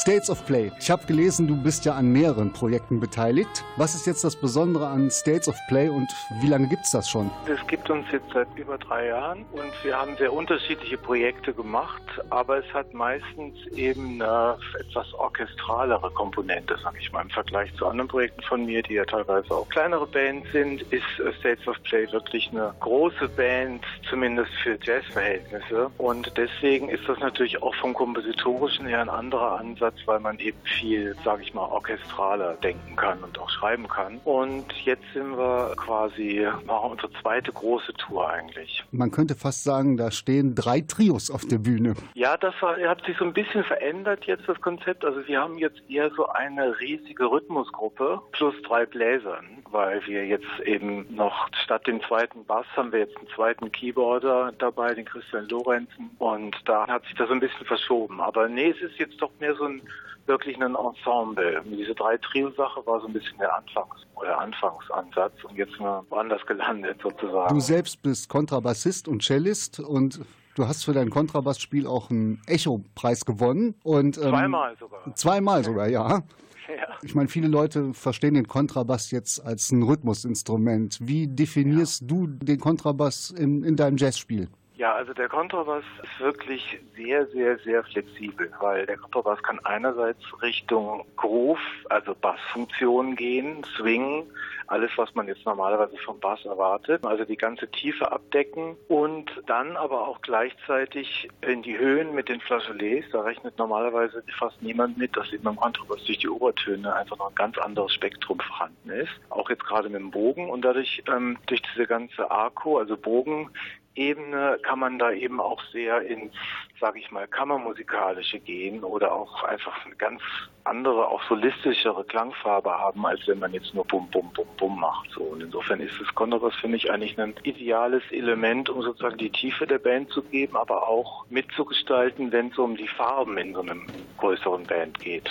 States 0.00 0.30
of 0.30 0.46
Play. 0.46 0.72
Ich 0.80 0.90
habe 0.90 1.04
gelesen, 1.04 1.46
du 1.46 1.54
bist 1.54 1.84
ja 1.84 1.92
an 1.92 2.10
mehreren 2.10 2.54
Projekten 2.54 3.00
beteiligt. 3.00 3.66
Was 3.76 3.94
ist 3.94 4.06
jetzt 4.06 4.24
das 4.24 4.34
Besondere 4.34 4.86
an 4.86 5.10
States 5.10 5.46
of 5.46 5.56
Play 5.68 5.90
und 5.90 6.10
wie 6.40 6.46
lange 6.46 6.68
gibt 6.68 6.84
es 6.84 6.92
das 6.92 7.10
schon? 7.10 7.30
Es 7.46 7.64
gibt 7.66 7.90
uns 7.90 8.06
jetzt 8.10 8.32
seit 8.32 8.48
über 8.56 8.78
drei 8.78 9.08
Jahren 9.08 9.44
und 9.52 9.72
wir 9.82 9.98
haben 9.98 10.16
sehr 10.16 10.32
unterschiedliche 10.32 10.96
Projekte 10.96 11.52
gemacht, 11.52 12.00
aber 12.30 12.60
es 12.60 12.72
hat 12.72 12.94
meistens 12.94 13.54
eben 13.76 14.22
eine 14.22 14.56
etwas 14.78 15.12
orchestralere 15.12 16.10
Komponente, 16.12 16.78
sag 16.82 16.94
ich 16.98 17.12
mal. 17.12 17.20
Im 17.20 17.30
Vergleich 17.30 17.74
zu 17.74 17.86
anderen 17.86 18.08
Projekten 18.08 18.40
von 18.40 18.64
mir, 18.64 18.82
die 18.82 18.94
ja 18.94 19.04
teilweise 19.04 19.50
auch 19.50 19.68
kleinere 19.68 20.06
Bands 20.06 20.50
sind, 20.52 20.80
ist 20.80 21.04
States 21.40 21.68
of 21.68 21.76
Play 21.82 22.10
wirklich 22.10 22.48
eine 22.52 22.72
große 22.80 23.28
Band, 23.28 23.84
zumindest 24.08 24.50
für 24.62 24.78
Jazzverhältnisse. 24.82 25.90
Und 25.98 26.32
deswegen 26.38 26.88
ist 26.88 27.06
das 27.06 27.18
natürlich 27.18 27.62
auch 27.62 27.74
vom 27.74 27.92
Kompositorischen 27.92 28.86
her 28.86 29.02
ein 29.02 29.10
anderer 29.10 29.60
Ansatz 29.60 29.89
Ansatz, 29.90 30.06
weil 30.06 30.20
man 30.20 30.38
eben 30.38 30.58
viel, 30.62 31.14
sage 31.24 31.42
ich 31.42 31.54
mal, 31.54 31.64
orchestraler 31.64 32.54
denken 32.54 32.96
kann 32.96 33.22
und 33.22 33.38
auch 33.38 33.50
schreiben 33.50 33.88
kann. 33.88 34.20
Und 34.24 34.72
jetzt 34.84 35.02
sind 35.12 35.36
wir 35.36 35.72
quasi, 35.76 36.46
machen 36.66 36.92
unsere 36.92 37.10
zweite 37.20 37.52
große 37.52 37.92
Tour 37.94 38.28
eigentlich. 38.28 38.84
Man 38.90 39.10
könnte 39.10 39.34
fast 39.34 39.64
sagen, 39.64 39.96
da 39.96 40.10
stehen 40.10 40.54
drei 40.54 40.80
Trios 40.80 41.30
auf 41.30 41.46
der 41.46 41.58
Bühne. 41.58 41.94
Ja, 42.14 42.36
das 42.36 42.54
war, 42.60 42.76
hat 42.76 43.04
sich 43.04 43.16
so 43.18 43.24
ein 43.24 43.32
bisschen 43.32 43.64
verändert 43.64 44.24
jetzt, 44.24 44.48
das 44.48 44.60
Konzept. 44.60 45.04
Also 45.04 45.26
wir 45.26 45.40
haben 45.40 45.58
jetzt 45.58 45.80
eher 45.88 46.10
so 46.10 46.28
eine 46.28 46.78
riesige 46.80 47.30
Rhythmusgruppe 47.30 48.20
plus 48.32 48.54
drei 48.62 48.86
Bläsern, 48.86 49.62
weil 49.70 50.04
wir 50.06 50.26
jetzt 50.26 50.46
eben 50.64 51.06
noch 51.14 51.48
statt 51.64 51.86
dem 51.86 52.00
zweiten 52.02 52.44
Bass 52.44 52.66
haben 52.76 52.92
wir 52.92 53.00
jetzt 53.00 53.16
einen 53.16 53.28
zweiten 53.34 53.72
Keyboarder 53.72 54.52
dabei, 54.58 54.94
den 54.94 55.04
Christian 55.04 55.48
Lorenzen. 55.48 56.10
Und 56.18 56.56
da 56.64 56.86
hat 56.86 57.04
sich 57.04 57.14
das 57.14 57.28
so 57.28 57.34
ein 57.34 57.40
bisschen 57.40 57.66
verschoben. 57.66 58.20
Aber 58.20 58.48
nee, 58.48 58.70
es 58.70 58.80
ist 58.80 58.98
jetzt 58.98 59.20
doch 59.20 59.30
mehr 59.40 59.54
so 59.54 59.64
ein 59.64 59.79
wirklich 60.26 60.56
ein 60.60 60.74
Ensemble. 60.74 61.62
Diese 61.64 61.94
drei 61.94 62.16
Trio-Sache 62.18 62.86
war 62.86 63.00
so 63.00 63.06
ein 63.06 63.12
bisschen 63.12 63.36
der 63.38 63.54
Anfangs- 63.54 64.06
oder 64.14 64.38
Anfangsansatz 64.38 65.32
und 65.44 65.56
jetzt 65.56 65.72
sind 65.72 65.82
wir 65.82 66.04
woanders 66.08 66.44
gelandet 66.46 67.00
sozusagen. 67.02 67.54
Du 67.54 67.60
selbst 67.60 68.00
bist 68.02 68.28
Kontrabassist 68.28 69.08
und 69.08 69.22
Cellist 69.22 69.80
und 69.80 70.20
Du 70.56 70.66
hast 70.66 70.84
für 70.84 70.92
dein 70.92 71.10
Kontrabassspiel 71.10 71.86
auch 71.86 72.10
einen 72.10 72.42
Echo-Preis 72.46 73.24
gewonnen. 73.24 73.74
Und, 73.84 74.18
ähm, 74.18 74.30
zweimal 74.30 74.76
sogar. 74.78 75.14
Zweimal 75.14 75.64
sogar, 75.64 75.88
ja. 75.88 76.08
ja. 76.68 76.96
Ich 77.02 77.14
meine, 77.14 77.28
viele 77.28 77.48
Leute 77.48 77.94
verstehen 77.94 78.34
den 78.34 78.48
Kontrabass 78.48 79.10
jetzt 79.10 79.44
als 79.44 79.70
ein 79.70 79.82
Rhythmusinstrument. 79.82 80.98
Wie 81.00 81.28
definierst 81.28 82.02
ja. 82.02 82.06
du 82.08 82.26
den 82.26 82.58
Kontrabass 82.58 83.30
in, 83.30 83.62
in 83.62 83.76
deinem 83.76 83.96
Jazzspiel? 83.96 84.48
Ja, 84.80 84.94
also 84.94 85.12
der 85.12 85.28
Kontrabass 85.28 85.84
ist 86.02 86.20
wirklich 86.20 86.80
sehr, 86.96 87.26
sehr, 87.26 87.58
sehr 87.58 87.84
flexibel, 87.84 88.50
weil 88.60 88.86
der 88.86 88.96
Kontrabass 88.96 89.42
kann 89.42 89.60
einerseits 89.66 90.22
Richtung 90.40 91.04
Groove, 91.18 91.60
also 91.90 92.14
Bassfunktion 92.14 93.14
gehen, 93.14 93.62
Swing, 93.76 94.24
alles, 94.68 94.90
was 94.96 95.14
man 95.14 95.28
jetzt 95.28 95.44
normalerweise 95.44 95.98
vom 95.98 96.18
Bass 96.18 96.46
erwartet, 96.46 97.04
also 97.04 97.26
die 97.26 97.36
ganze 97.36 97.70
Tiefe 97.70 98.10
abdecken 98.10 98.74
und 98.88 99.30
dann 99.44 99.76
aber 99.76 100.08
auch 100.08 100.22
gleichzeitig 100.22 101.28
in 101.42 101.60
die 101.60 101.76
Höhen 101.76 102.14
mit 102.14 102.30
den 102.30 102.40
Flageolets, 102.40 103.10
da 103.12 103.20
rechnet 103.20 103.58
normalerweise 103.58 104.22
fast 104.38 104.62
niemand 104.62 104.96
mit, 104.96 105.14
dass 105.14 105.30
eben 105.30 105.42
beim 105.42 105.56
Kontrabass 105.56 106.02
durch 106.04 106.18
die 106.18 106.28
Obertöne 106.30 106.94
einfach 106.94 107.18
noch 107.18 107.28
ein 107.28 107.34
ganz 107.34 107.58
anderes 107.58 107.92
Spektrum 107.92 108.40
vorhanden 108.40 108.88
ist, 108.88 109.12
auch 109.28 109.50
jetzt 109.50 109.66
gerade 109.66 109.90
mit 109.90 110.00
dem 110.00 110.10
Bogen 110.10 110.48
und 110.48 110.64
dadurch 110.64 111.02
durch 111.04 111.62
diese 111.74 111.86
ganze 111.86 112.30
Arco, 112.30 112.78
also 112.78 112.96
Bogen, 112.96 113.50
Ebene 113.94 114.58
kann 114.62 114.78
man 114.78 114.98
da 114.98 115.10
eben 115.10 115.40
auch 115.40 115.62
sehr 115.72 116.02
ins, 116.02 116.32
sage 116.80 116.98
ich 116.98 117.10
mal, 117.10 117.26
kammermusikalische 117.26 118.38
gehen 118.38 118.84
oder 118.84 119.12
auch 119.12 119.42
einfach 119.44 119.76
ganz 119.98 120.22
andere, 120.70 121.08
auch 121.08 121.22
solistischere 121.28 122.04
Klangfarbe 122.04 122.70
haben, 122.70 123.04
als 123.04 123.20
wenn 123.26 123.40
man 123.40 123.52
jetzt 123.52 123.74
nur 123.74 123.84
Bum, 123.84 124.08
Bum, 124.10 124.30
Bum, 124.34 124.46
Bum 124.56 124.80
macht. 124.80 125.10
So. 125.10 125.22
Und 125.22 125.42
insofern 125.42 125.80
ist 125.80 125.94
das 126.00 126.14
Kontrabass 126.14 126.54
für 126.54 126.68
mich 126.68 126.90
eigentlich 126.90 127.18
ein 127.20 127.34
ideales 127.42 128.02
Element, 128.10 128.70
um 128.70 128.82
sozusagen 128.82 129.18
die 129.18 129.30
Tiefe 129.30 129.66
der 129.66 129.78
Band 129.78 130.10
zu 130.10 130.22
geben, 130.22 130.56
aber 130.56 130.88
auch 130.88 131.26
mitzugestalten, 131.28 132.32
wenn 132.32 132.48
es 132.48 132.58
um 132.58 132.76
die 132.76 132.88
Farben 132.88 133.36
in 133.36 133.52
so 133.52 133.60
einem 133.60 133.86
größeren 134.18 134.64
Band 134.64 134.98
geht. 135.00 135.28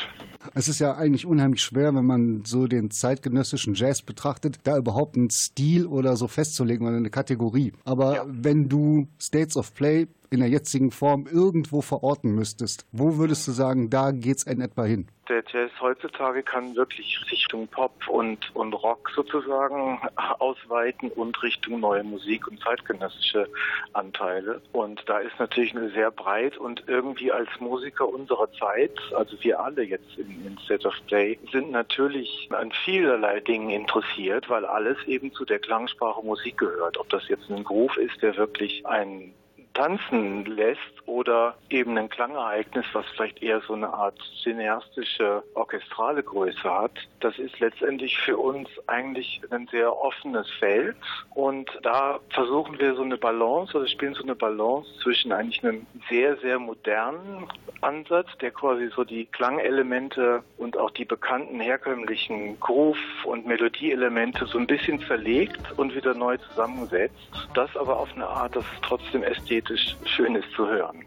Es 0.53 0.67
ist 0.67 0.79
ja 0.79 0.95
eigentlich 0.95 1.25
unheimlich 1.25 1.61
schwer, 1.61 1.93
wenn 1.95 2.05
man 2.05 2.43
so 2.45 2.67
den 2.67 2.91
zeitgenössischen 2.91 3.73
Jazz 3.73 4.01
betrachtet, 4.01 4.59
da 4.63 4.77
überhaupt 4.77 5.17
einen 5.17 5.29
Stil 5.29 5.85
oder 5.85 6.15
so 6.15 6.27
festzulegen 6.27 6.87
oder 6.87 6.97
eine 6.97 7.09
Kategorie. 7.09 7.73
Aber 7.85 8.15
ja. 8.15 8.23
wenn 8.27 8.69
du 8.69 9.07
States 9.19 9.57
of 9.57 9.73
Play 9.73 10.07
in 10.29 10.39
der 10.39 10.49
jetzigen 10.49 10.91
Form 10.91 11.27
irgendwo 11.31 11.81
verorten 11.81 12.31
müsstest, 12.31 12.85
wo 12.91 13.17
würdest 13.17 13.47
du 13.47 13.51
sagen, 13.51 13.89
da 13.89 14.11
geht's 14.11 14.43
in 14.43 14.61
etwa 14.61 14.83
hin? 14.83 15.07
Der 15.29 15.43
Jazz 15.47 15.69
heutzutage 15.79 16.41
kann 16.41 16.75
wirklich 16.75 17.19
Richtung 17.31 17.67
Pop 17.67 18.07
und, 18.07 18.49
und 18.55 18.73
Rock 18.73 19.11
sozusagen 19.15 19.99
ausweiten 20.39 21.11
und 21.11 21.41
Richtung 21.43 21.79
neue 21.81 22.03
Musik 22.03 22.47
und 22.47 22.59
zeitgenössische 22.59 23.47
Anteile. 23.93 24.59
Und 24.71 25.03
da 25.07 25.19
ist 25.19 25.37
natürlich 25.37 25.75
eine 25.75 25.91
sehr 25.91 26.09
breit 26.09 26.57
und 26.57 26.83
irgendwie 26.87 27.31
als 27.31 27.47
Musiker 27.59 28.09
unserer 28.09 28.51
Zeit, 28.53 28.97
also 29.15 29.37
wir 29.41 29.59
alle 29.59 29.83
jetzt 29.83 30.17
in, 30.17 30.45
in 30.47 30.57
State 30.65 30.87
of 30.87 30.95
Play, 31.05 31.37
sind 31.51 31.69
natürlich 31.69 32.49
an 32.51 32.71
vielerlei 32.83 33.39
Dingen 33.39 33.69
interessiert, 33.69 34.49
weil 34.49 34.65
alles 34.65 34.97
eben 35.05 35.31
zu 35.33 35.45
der 35.45 35.59
Klangsprache 35.59 36.25
Musik 36.25 36.57
gehört. 36.57 36.97
Ob 36.97 37.07
das 37.09 37.27
jetzt 37.27 37.51
ein 37.51 37.63
Groove 37.63 37.97
ist, 37.97 38.19
der 38.23 38.35
wirklich 38.35 38.83
ein 38.87 39.33
tanzen 39.79 40.43
lässt 40.43 40.79
oder 41.05 41.55
eben 41.69 41.97
ein 41.97 42.09
Klangereignis, 42.09 42.85
was 42.91 43.05
vielleicht 43.15 43.41
eher 43.41 43.61
so 43.61 43.73
eine 43.73 43.93
Art 43.93 44.15
cineastische, 44.43 45.41
orchestrale 45.53 46.21
Größe 46.21 46.63
hat. 46.63 46.91
Das 47.21 47.39
ist 47.39 47.57
letztendlich 47.61 48.17
für 48.17 48.37
uns 48.37 48.67
eigentlich 48.87 49.39
ein 49.51 49.67
sehr 49.71 49.95
offenes 49.95 50.49
Feld 50.59 50.97
und 51.33 51.69
da 51.83 52.19
versuchen 52.29 52.77
wir 52.77 52.93
so 52.95 53.03
eine 53.03 53.17
Balance 53.17 53.77
oder 53.77 53.87
spielen 53.87 54.15
so 54.15 54.23
eine 54.23 54.35
Balance 54.35 54.89
zwischen 55.01 55.31
eigentlich 55.31 55.63
einem 55.63 55.87
sehr, 56.09 56.35
sehr 56.37 56.59
modernen 56.59 57.47
Ansatz, 57.79 58.27
der 58.41 58.51
quasi 58.51 58.89
so 58.93 59.05
die 59.05 59.27
Klangelemente 59.27 60.43
und 60.57 60.77
auch 60.77 60.91
die 60.91 61.05
bekannten 61.05 61.61
herkömmlichen 61.61 62.59
Groove- 62.59 62.97
und 63.23 63.47
Melodieelemente 63.47 64.45
so 64.45 64.57
ein 64.57 64.67
bisschen 64.67 64.99
zerlegt 65.07 65.61
und 65.77 65.95
wieder 65.95 66.13
neu 66.13 66.35
zusammensetzt. 66.49 67.15
Das 67.53 67.75
aber 67.77 67.97
auf 67.97 68.09
eine 68.13 68.27
Art, 68.27 68.57
dass 68.57 68.65
es 68.65 68.81
trotzdem 68.81 69.23
ästhetisch 69.23 69.68
schön 69.77 70.35
ist 70.35 70.47
zu 70.55 70.67
hören. 70.67 71.03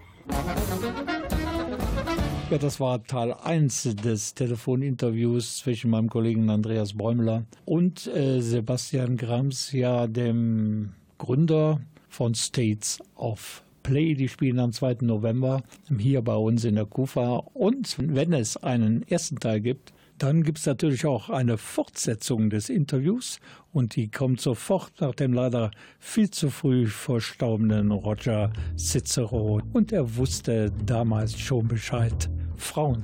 Ja, 2.51 2.59
das 2.59 2.81
war 2.81 3.03
Teil 3.05 3.33
1 3.33 3.97
des 3.97 4.35
Telefoninterviews 4.35 5.57
zwischen 5.57 5.91
meinem 5.91 6.11
Kollegen 6.11 6.51
Andreas 6.51 6.93
Bäumler 6.93 7.45
und 7.65 8.07
äh, 8.09 8.41
Sebastian 8.41 9.17
Grams, 9.17 9.73
ja, 9.73 10.07
dem 10.07 10.93
Gründer 11.19 11.81
von 12.09 12.35
States 12.35 12.99
of 13.17 13.63
Play. 13.83 14.15
Die 14.15 14.29
spielen 14.29 14.59
am 14.59 14.73
2. 14.73 14.99
November 15.01 15.63
hier 15.99 16.21
bei 16.21 16.35
uns 16.35 16.65
in 16.65 16.75
der 16.75 16.85
Kufa. 16.85 17.43
Und 17.55 17.97
wenn 17.99 18.33
es 18.33 18.57
einen 18.59 19.03
ersten 19.09 19.41
Teil 19.41 19.61
gibt, 19.61 19.93
dann 20.23 20.45
gibt 20.45 20.59
es 20.59 20.67
natürlich 20.67 21.05
auch 21.05 21.31
eine 21.31 21.59
Fortsetzung 21.59 22.49
des 22.49 22.69
Interviews 22.69 23.41
und 23.73 23.97
die 23.97 24.09
kommt 24.09 24.41
sofort 24.41 24.93
nach 25.01 25.17
dem 25.17 25.33
leider 25.33 25.73
viel 25.99 26.31
zu 26.31 26.49
früh 26.49 26.87
verstorbenen 26.87 27.91
Roger 27.91 28.53
Cicero. 28.77 29.61
Und 29.73 29.91
er 29.91 30.17
wusste 30.17 30.71
damals 30.87 31.37
schon 31.37 31.67
Bescheid. 31.67 32.31
Frauen 32.57 33.03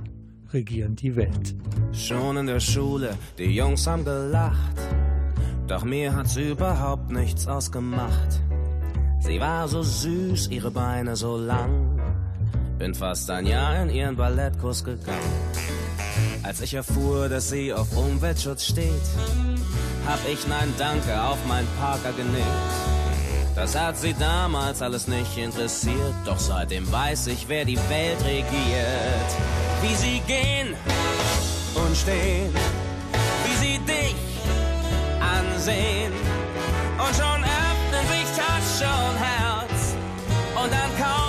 regieren 0.53 0.95
die 0.95 1.17
Welt. 1.17 1.57
Schon 1.93 2.37
in 2.37 2.47
der 2.47 2.61
Schule, 2.61 3.17
die 3.37 3.57
Jungs 3.57 3.85
haben 3.89 4.05
gelacht. 4.05 4.77
Doch 5.67 5.85
mir 5.85 6.15
hat's 6.15 6.37
überhaupt 6.37 7.11
nichts 7.11 7.49
ausgemacht. 7.49 8.41
Sie 9.19 9.41
war 9.41 9.67
so 9.67 9.83
süß, 9.83 10.51
ihre 10.51 10.71
Beine 10.71 11.17
so 11.17 11.37
lang. 11.37 12.01
Bin 12.79 12.95
fast 12.95 13.29
ein 13.29 13.45
Jahr 13.45 13.83
in 13.83 13.91
ihren 13.91 14.15
Ballettkurs 14.15 14.85
gegangen. 14.85 15.78
Als 16.43 16.61
ich 16.61 16.75
erfuhr, 16.75 17.29
dass 17.29 17.51
sie 17.51 17.73
auf 17.73 17.97
Umweltschutz 17.97 18.65
steht, 18.67 19.07
hab 20.07 20.21
ich 20.31 20.47
Nein 20.47 20.73
Danke 20.79 21.21
auf 21.21 21.39
mein 21.47 21.67
Parker 21.79 22.13
genickt. 22.13 22.89
Das 23.55 23.77
hat 23.77 23.99
sie 23.99 24.15
damals 24.15 24.83
alles 24.83 25.09
nicht 25.09 25.37
interessiert, 25.37 26.15
doch 26.25 26.39
seitdem 26.39 26.91
weiß 26.91 27.27
ich, 27.27 27.49
wer 27.49 27.65
die 27.65 27.77
Welt 27.77 28.25
regiert. 28.25 29.31
Wie 29.83 29.95
sie 29.97 30.21
gehen 30.27 30.75
und 31.75 31.97
stehen, 31.97 32.55
wie 33.45 33.57
sie 33.57 33.79
dich 33.81 34.15
ansehen 35.21 36.13
und 36.99 37.15
schon 37.17 37.43
öffnen 37.43 38.07
sich 38.13 38.29
Tasche 38.37 38.91
und 39.11 39.19
Herz 39.19 39.97
und 40.55 40.73
dann 40.73 40.97
kaufst 40.97 41.28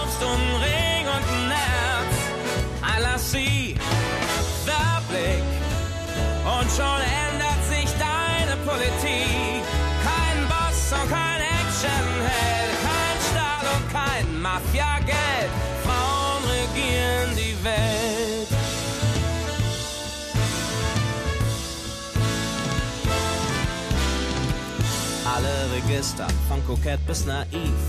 Alle 25.39 25.71
Register, 25.73 26.27
von 26.49 26.61
kokett 26.67 26.99
bis 27.07 27.25
naiv. 27.25 27.79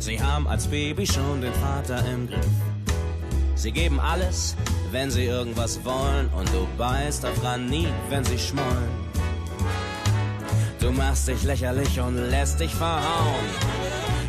Sie 0.00 0.20
haben 0.20 0.48
als 0.48 0.66
Baby 0.66 1.06
schon 1.06 1.40
den 1.40 1.52
Vater 1.54 2.04
im 2.12 2.26
Griff. 2.26 2.56
Sie 3.54 3.70
geben 3.70 4.00
alles, 4.00 4.56
wenn 4.90 5.08
sie 5.08 5.26
irgendwas 5.26 5.78
wollen, 5.84 6.28
und 6.36 6.48
du 6.48 6.66
beißt 6.76 7.24
auf 7.26 7.40
Granit, 7.40 7.92
wenn 8.08 8.24
sie 8.24 8.38
schmollen. 8.38 8.90
Du 10.80 10.90
machst 10.90 11.28
dich 11.28 11.44
lächerlich 11.44 12.00
und 12.00 12.16
lässt 12.16 12.58
dich 12.58 12.74
verhauen, 12.74 13.48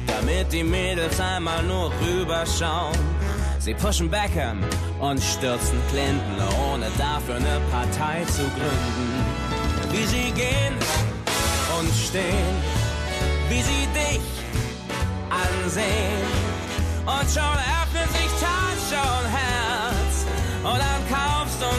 damit 0.06 0.54
die 0.54 0.64
Mädels 0.64 1.20
einmal 1.20 1.64
nur 1.64 1.92
rüberschauen. 2.00 3.00
Sie 3.58 3.74
pushen 3.74 4.08
Beckham 4.08 4.60
und 5.00 5.20
stürzen 5.20 5.80
Clinton, 5.90 6.38
ohne 6.72 6.86
dafür 6.96 7.38
eine 7.38 7.60
Partei 7.72 8.24
zu 8.26 8.44
gründen. 8.44 9.10
Wie 9.92 10.06
sie 10.06 10.32
gehen 10.34 10.76
stehen, 12.10 12.55
wie 13.49 13.62
sie 13.62 13.88
dich 13.93 14.26
ansehen. 15.30 16.26
Und 17.05 17.28
schon 17.30 17.57
öffnet 17.82 18.10
sich 18.18 18.32
Tasche 18.41 19.01
und 19.18 19.28
Herz. 19.39 20.26
Und 20.64 20.80
dann 20.86 21.01
kaufst 21.07 21.62
du 21.62 21.70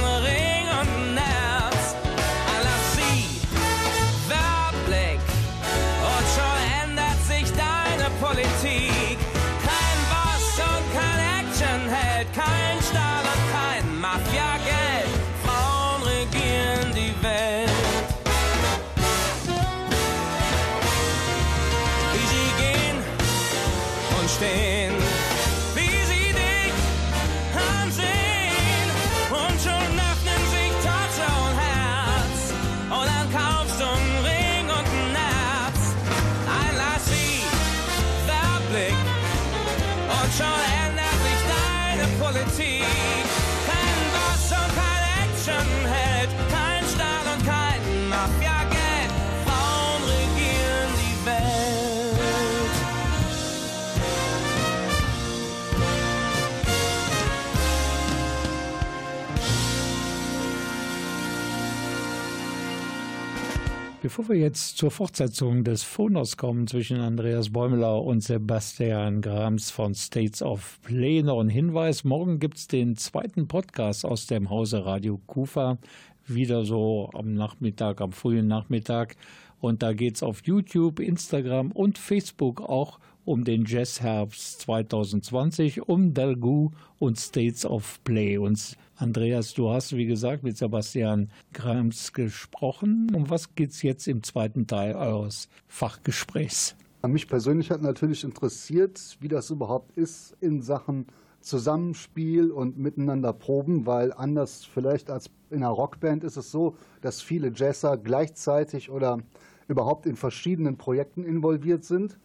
Bevor 64.11 64.29
wir 64.31 64.41
jetzt 64.41 64.77
zur 64.77 64.91
Fortsetzung 64.91 65.63
des 65.63 65.85
Phonos 65.85 66.37
kommen 66.37 66.67
zwischen 66.67 66.97
Andreas 66.97 67.51
Bäumler 67.51 68.03
und 68.03 68.25
Sebastian 68.25 69.21
Grams 69.21 69.71
von 69.71 69.95
States 69.95 70.43
of 70.43 70.81
Play, 70.83 71.23
noch 71.23 71.39
ein 71.39 71.49
Hinweis. 71.49 72.03
Morgen 72.03 72.41
gibt 72.41 72.57
es 72.57 72.67
den 72.67 72.97
zweiten 72.97 73.47
Podcast 73.47 74.05
aus 74.05 74.27
dem 74.27 74.51
Hause 74.51 74.85
Radio 74.85 75.21
Kufa. 75.29 75.79
Wieder 76.27 76.65
so 76.65 77.09
am 77.15 77.35
Nachmittag, 77.35 78.01
am 78.01 78.11
frühen 78.11 78.49
Nachmittag. 78.49 79.15
Und 79.61 79.81
da 79.85 79.93
geht 79.93 80.17
es 80.17 80.25
auf 80.25 80.43
YouTube, 80.45 80.99
Instagram 80.99 81.71
und 81.71 81.97
Facebook 81.97 82.63
auch 82.63 82.99
um 83.25 83.45
den 83.45 83.65
Jazzherbst 83.65 84.63
2020, 84.63 85.83
um 85.89 86.15
Dalgu 86.15 86.71
und 86.99 87.17
States 87.17 87.65
of 87.65 88.03
Play. 88.03 88.39
Und 88.39 88.77
Andreas, 89.01 89.55
du 89.55 89.71
hast, 89.71 89.97
wie 89.97 90.05
gesagt, 90.05 90.43
mit 90.43 90.59
Sebastian 90.59 91.31
Grams 91.55 92.13
gesprochen. 92.13 93.11
Um 93.15 93.31
was 93.31 93.55
geht 93.55 93.71
es 93.71 93.81
jetzt 93.81 94.07
im 94.07 94.23
zweiten 94.23 94.67
Teil 94.67 94.95
eures 94.95 95.49
Fachgesprächs? 95.69 96.77
Mich 97.09 97.27
persönlich 97.27 97.71
hat 97.71 97.81
natürlich 97.81 98.25
interessiert, 98.25 99.17
wie 99.21 99.29
das 99.29 99.49
überhaupt 99.49 99.97
ist 99.97 100.37
in 100.43 100.61
Sachen 100.61 101.07
Zusammenspiel 101.41 102.51
und 102.51 102.79
miteinander 102.79 103.33
proben, 103.33 103.87
weil 103.87 104.13
anders 104.13 104.67
vielleicht 104.67 105.09
als 105.09 105.31
in 105.49 105.63
einer 105.63 105.69
Rockband 105.69 106.23
ist 106.23 106.37
es 106.37 106.51
so, 106.51 106.77
dass 107.01 107.23
viele 107.23 107.53
Jazzer 107.55 107.97
gleichzeitig 107.97 108.91
oder 108.91 109.21
überhaupt 109.67 110.05
in 110.05 110.17
verschiedenen 110.17 110.77
Projekten 110.77 111.25
involviert 111.25 111.87
sind 111.87 112.19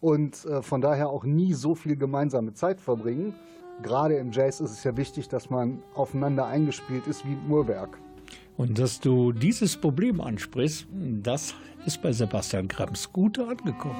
und 0.00 0.46
äh, 0.46 0.62
von 0.62 0.80
daher 0.80 1.10
auch 1.10 1.24
nie 1.24 1.52
so 1.52 1.74
viel 1.74 1.96
gemeinsame 1.96 2.54
Zeit 2.54 2.80
verbringen. 2.80 3.34
Gerade 3.80 4.16
im 4.16 4.30
Jazz 4.30 4.60
ist 4.60 4.70
es 4.70 4.84
ja 4.84 4.96
wichtig, 4.96 5.28
dass 5.28 5.50
man 5.50 5.82
aufeinander 5.94 6.46
eingespielt 6.46 7.06
ist 7.06 7.24
wie 7.26 7.32
im 7.32 7.50
Uhrwerk. 7.50 7.98
Und 8.56 8.78
dass 8.78 9.00
du 9.00 9.32
dieses 9.32 9.76
Problem 9.76 10.20
ansprichst, 10.20 10.86
das 10.90 11.54
ist 11.86 12.02
bei 12.02 12.12
Sebastian 12.12 12.68
Grams 12.68 13.12
gut 13.12 13.38
angekommen. 13.38 13.96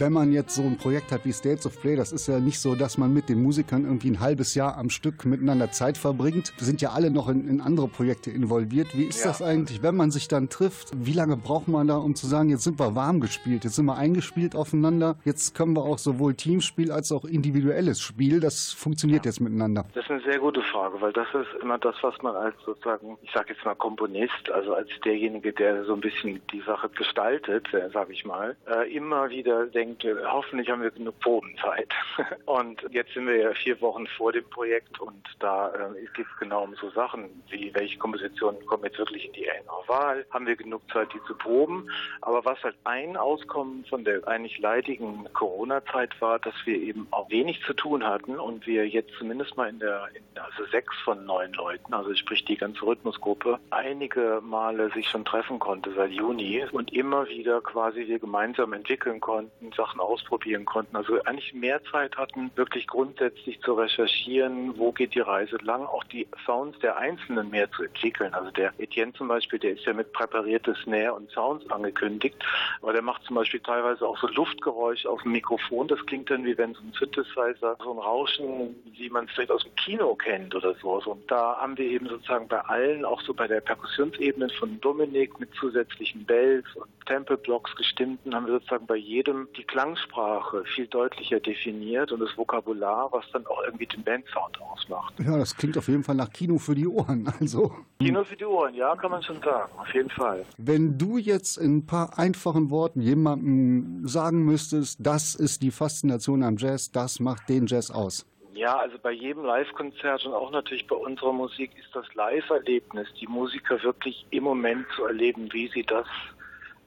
Wenn 0.00 0.12
man 0.12 0.32
jetzt 0.32 0.54
so 0.54 0.62
ein 0.62 0.76
Projekt 0.78 1.12
hat 1.12 1.24
wie 1.24 1.32
States 1.32 1.66
of 1.66 1.78
Play, 1.80 1.94
das 1.94 2.10
ist 2.12 2.26
ja 2.26 2.40
nicht 2.40 2.58
so, 2.58 2.74
dass 2.74 2.96
man 2.96 3.12
mit 3.12 3.28
den 3.28 3.42
Musikern 3.42 3.84
irgendwie 3.84 4.10
ein 4.10 4.20
halbes 4.20 4.54
Jahr 4.54 4.78
am 4.78 4.88
Stück 4.90 5.24
miteinander 5.26 5.70
Zeit 5.70 5.98
verbringt. 5.98 6.52
Wir 6.56 6.64
sind 6.64 6.80
ja 6.80 6.90
alle 6.90 7.10
noch 7.10 7.28
in, 7.28 7.46
in 7.46 7.60
andere 7.60 7.86
Projekte 7.88 8.30
involviert. 8.30 8.96
Wie 8.96 9.04
ist 9.04 9.20
Ja. 9.20 9.28
das 9.28 9.42
eigentlich, 9.42 9.82
wenn 9.82 9.94
man 9.96 10.10
sich 10.10 10.26
dann 10.28 10.48
trifft? 10.48 10.88
Wie 10.96 11.12
lange 11.12 11.36
braucht 11.36 11.68
man 11.68 11.86
da, 11.86 11.96
um 11.98 12.14
zu 12.14 12.26
sagen, 12.26 12.48
jetzt 12.48 12.64
sind 12.64 12.80
wir 12.80 12.94
warm 12.94 13.20
gespielt, 13.20 13.64
jetzt 13.64 13.76
sind 13.76 13.84
wir 13.86 13.96
eingespielt 13.96 14.56
aufeinander, 14.56 15.16
jetzt 15.24 15.54
können 15.54 15.74
wir 15.76 15.82
auch 15.82 15.98
sowohl 15.98 16.34
Teamspiel 16.34 16.90
als 16.92 17.12
auch 17.12 17.24
individuelles 17.24 18.00
Spiel, 18.00 18.40
das 18.40 18.72
funktioniert 18.72 19.26
jetzt 19.26 19.40
miteinander. 19.40 19.84
Das 19.94 20.04
ist 20.04 20.10
eine 20.10 20.22
sehr 20.22 20.38
gute 20.38 20.62
Frage, 20.62 21.00
weil 21.00 21.12
das 21.12 21.26
ist 21.34 21.62
immer 21.62 21.78
das, 21.78 21.96
was 22.00 22.14
man 22.22 22.34
als 22.36 22.54
sozusagen, 22.64 23.18
ich 23.22 23.30
sage 23.32 23.52
jetzt 23.52 23.64
mal 23.64 23.74
Komponist, 23.74 24.50
also 24.52 24.74
als 24.74 24.88
derjenige, 25.04 25.52
der 25.52 25.84
so 25.84 25.92
ein 25.94 26.00
bisschen 26.00 26.40
die 26.52 26.60
Sache 26.62 26.88
gestaltet, 26.88 27.72
äh, 27.74 27.90
sage 27.92 28.12
ich 28.12 28.24
mal, 28.24 28.56
äh, 28.66 28.90
immer 28.94 29.28
wieder 29.30 29.66
denkt, 29.66 29.89
und 29.90 30.04
äh, 30.04 30.14
hoffentlich 30.24 30.70
haben 30.70 30.82
wir 30.82 30.90
genug 30.90 31.18
Probenzeit. 31.18 31.88
Und 32.46 32.80
jetzt 32.90 33.12
sind 33.14 33.26
wir 33.26 33.36
ja 33.36 33.52
vier 33.54 33.80
Wochen 33.80 34.06
vor 34.06 34.32
dem 34.32 34.44
Projekt 34.50 35.00
und 35.00 35.22
da 35.38 35.68
äh, 35.68 36.06
geht 36.14 36.26
es 36.26 36.38
genau 36.38 36.64
um 36.64 36.74
so 36.76 36.90
Sachen 36.90 37.42
wie, 37.48 37.72
welche 37.74 37.98
Kompositionen 37.98 38.64
kommen 38.66 38.84
jetzt 38.84 38.98
wirklich 38.98 39.26
in 39.26 39.32
die 39.32 39.46
Wahl, 39.90 40.24
haben 40.30 40.46
wir 40.46 40.54
genug 40.54 40.82
Zeit, 40.92 41.12
die 41.12 41.22
zu 41.26 41.34
proben. 41.34 41.90
Aber 42.22 42.44
was 42.44 42.62
halt 42.62 42.76
ein 42.84 43.16
Auskommen 43.16 43.84
von 43.86 44.04
der 44.04 44.26
eigentlich 44.26 44.58
leidigen 44.58 45.28
Corona-Zeit 45.32 46.18
war, 46.20 46.38
dass 46.38 46.54
wir 46.64 46.76
eben 46.76 47.08
auch 47.10 47.28
wenig 47.28 47.60
zu 47.64 47.74
tun 47.74 48.04
hatten 48.04 48.38
und 48.38 48.66
wir 48.66 48.88
jetzt 48.88 49.12
zumindest 49.18 49.56
mal 49.56 49.68
in 49.68 49.80
der, 49.80 50.08
in, 50.14 50.22
also 50.40 50.64
sechs 50.70 50.96
von 51.04 51.24
neun 51.26 51.52
Leuten, 51.54 51.92
also 51.92 52.14
sprich 52.14 52.44
die 52.44 52.56
ganze 52.56 52.82
Rhythmusgruppe, 52.82 53.58
einige 53.70 54.40
Male 54.42 54.90
sich 54.92 55.08
schon 55.08 55.24
treffen 55.24 55.58
konnte 55.58 55.92
seit 55.94 56.12
Juni 56.12 56.64
und 56.70 56.92
immer 56.92 57.28
wieder 57.28 57.60
quasi 57.60 58.06
wir 58.06 58.20
gemeinsam 58.20 58.72
entwickeln 58.72 59.20
konnten, 59.20 59.72
Sachen 59.80 60.00
ausprobieren 60.00 60.66
konnten. 60.66 60.94
Also 60.94 61.22
eigentlich 61.24 61.54
mehr 61.54 61.82
Zeit 61.84 62.16
hatten, 62.18 62.50
wirklich 62.54 62.86
grundsätzlich 62.86 63.60
zu 63.62 63.72
recherchieren, 63.72 64.76
wo 64.76 64.92
geht 64.92 65.14
die 65.14 65.20
Reise 65.20 65.56
lang, 65.62 65.86
auch 65.86 66.04
die 66.04 66.26
Sounds 66.44 66.78
der 66.80 66.98
Einzelnen 66.98 67.48
mehr 67.48 67.70
zu 67.72 67.84
entwickeln. 67.84 68.34
Also 68.34 68.50
der 68.50 68.74
Etienne 68.78 69.14
zum 69.14 69.28
Beispiel, 69.28 69.58
der 69.58 69.72
ist 69.72 69.86
ja 69.86 69.94
mit 69.94 70.12
präpariertes 70.12 70.76
Snare 70.84 71.14
und 71.14 71.30
Sounds 71.30 71.68
angekündigt, 71.70 72.36
aber 72.82 72.92
der 72.92 73.00
macht 73.00 73.24
zum 73.24 73.36
Beispiel 73.36 73.60
teilweise 73.60 74.06
auch 74.06 74.18
so 74.18 74.28
Luftgeräusche 74.28 75.08
auf 75.08 75.22
dem 75.22 75.32
Mikrofon. 75.32 75.88
Das 75.88 76.04
klingt 76.04 76.30
dann 76.30 76.44
wie 76.44 76.58
wenn 76.58 76.74
so 76.74 76.82
ein 76.82 76.92
Synthesizer, 76.92 77.76
so 77.82 77.92
ein 77.92 77.98
Rauschen, 77.98 78.76
wie 78.98 79.08
man 79.08 79.24
es 79.24 79.30
vielleicht 79.32 79.50
aus 79.50 79.62
dem 79.62 79.74
Kino 79.76 80.14
kennt 80.14 80.54
oder 80.54 80.74
sowas. 80.74 81.06
Und 81.06 81.30
da 81.30 81.56
haben 81.56 81.78
wir 81.78 81.86
eben 81.86 82.06
sozusagen 82.06 82.48
bei 82.48 82.60
allen, 82.60 83.06
auch 83.06 83.22
so 83.22 83.32
bei 83.32 83.48
der 83.48 83.62
Perkussionsebene 83.62 84.50
von 84.58 84.78
Dominik 84.80 85.40
mit 85.40 85.54
zusätzlichen 85.54 86.24
Bells 86.26 86.66
und 86.74 86.90
Tempelblocks 87.06 87.74
gestimmten, 87.76 88.34
haben 88.34 88.46
wir 88.46 88.54
sozusagen 88.54 88.86
bei 88.86 88.96
jedem 88.96 89.48
die 89.56 89.64
Klangsprache 89.70 90.64
viel 90.74 90.88
deutlicher 90.88 91.38
definiert 91.38 92.10
und 92.10 92.20
das 92.20 92.36
Vokabular, 92.36 93.08
was 93.12 93.24
dann 93.32 93.46
auch 93.46 93.62
irgendwie 93.64 93.86
den 93.86 94.02
Bandsound 94.02 94.60
ausmacht. 94.60 95.14
Ja, 95.24 95.38
das 95.38 95.56
klingt 95.56 95.78
auf 95.78 95.86
jeden 95.86 96.02
Fall 96.02 96.16
nach 96.16 96.30
Kino 96.30 96.58
für 96.58 96.74
die 96.74 96.86
Ohren. 96.86 97.32
Also, 97.40 97.72
Kino 98.00 98.24
für 98.24 98.36
die 98.36 98.44
Ohren, 98.44 98.74
ja, 98.74 98.94
kann 98.96 99.10
man 99.12 99.22
schon 99.22 99.40
sagen, 99.40 99.70
auf 99.78 99.94
jeden 99.94 100.10
Fall. 100.10 100.44
wenn 100.58 100.98
du 100.98 101.16
jetzt 101.16 101.56
in 101.56 101.78
ein 101.78 101.86
paar 101.86 102.18
einfachen 102.18 102.70
Worten 102.70 103.00
jemandem 103.00 104.06
sagen 104.06 104.44
müsstest, 104.44 104.98
das 105.00 105.34
ist 105.34 105.62
die 105.62 105.70
Faszination 105.70 106.42
am 106.42 106.56
Jazz, 106.56 106.90
das 106.90 107.20
macht 107.20 107.48
den 107.48 107.66
Jazz 107.66 107.90
aus. 107.90 108.26
Ja, 108.54 108.76
also 108.76 108.98
bei 109.00 109.12
jedem 109.12 109.44
Live-Konzert 109.44 110.26
und 110.26 110.34
auch 110.34 110.50
natürlich 110.50 110.86
bei 110.86 110.96
unserer 110.96 111.32
Musik 111.32 111.70
ist 111.78 111.94
das 111.94 112.12
Live-Erlebnis, 112.14 113.08
die 113.20 113.26
Musiker 113.26 113.82
wirklich 113.82 114.26
im 114.30 114.44
Moment 114.44 114.84
zu 114.96 115.04
erleben, 115.04 115.48
wie 115.52 115.68
sie 115.68 115.84
das 115.84 116.06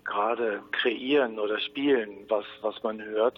gerade 0.05 0.61
kreieren 0.71 1.39
oder 1.39 1.59
spielen, 1.59 2.09
was, 2.29 2.45
was 2.61 2.81
man 2.83 3.01
hört. 3.01 3.37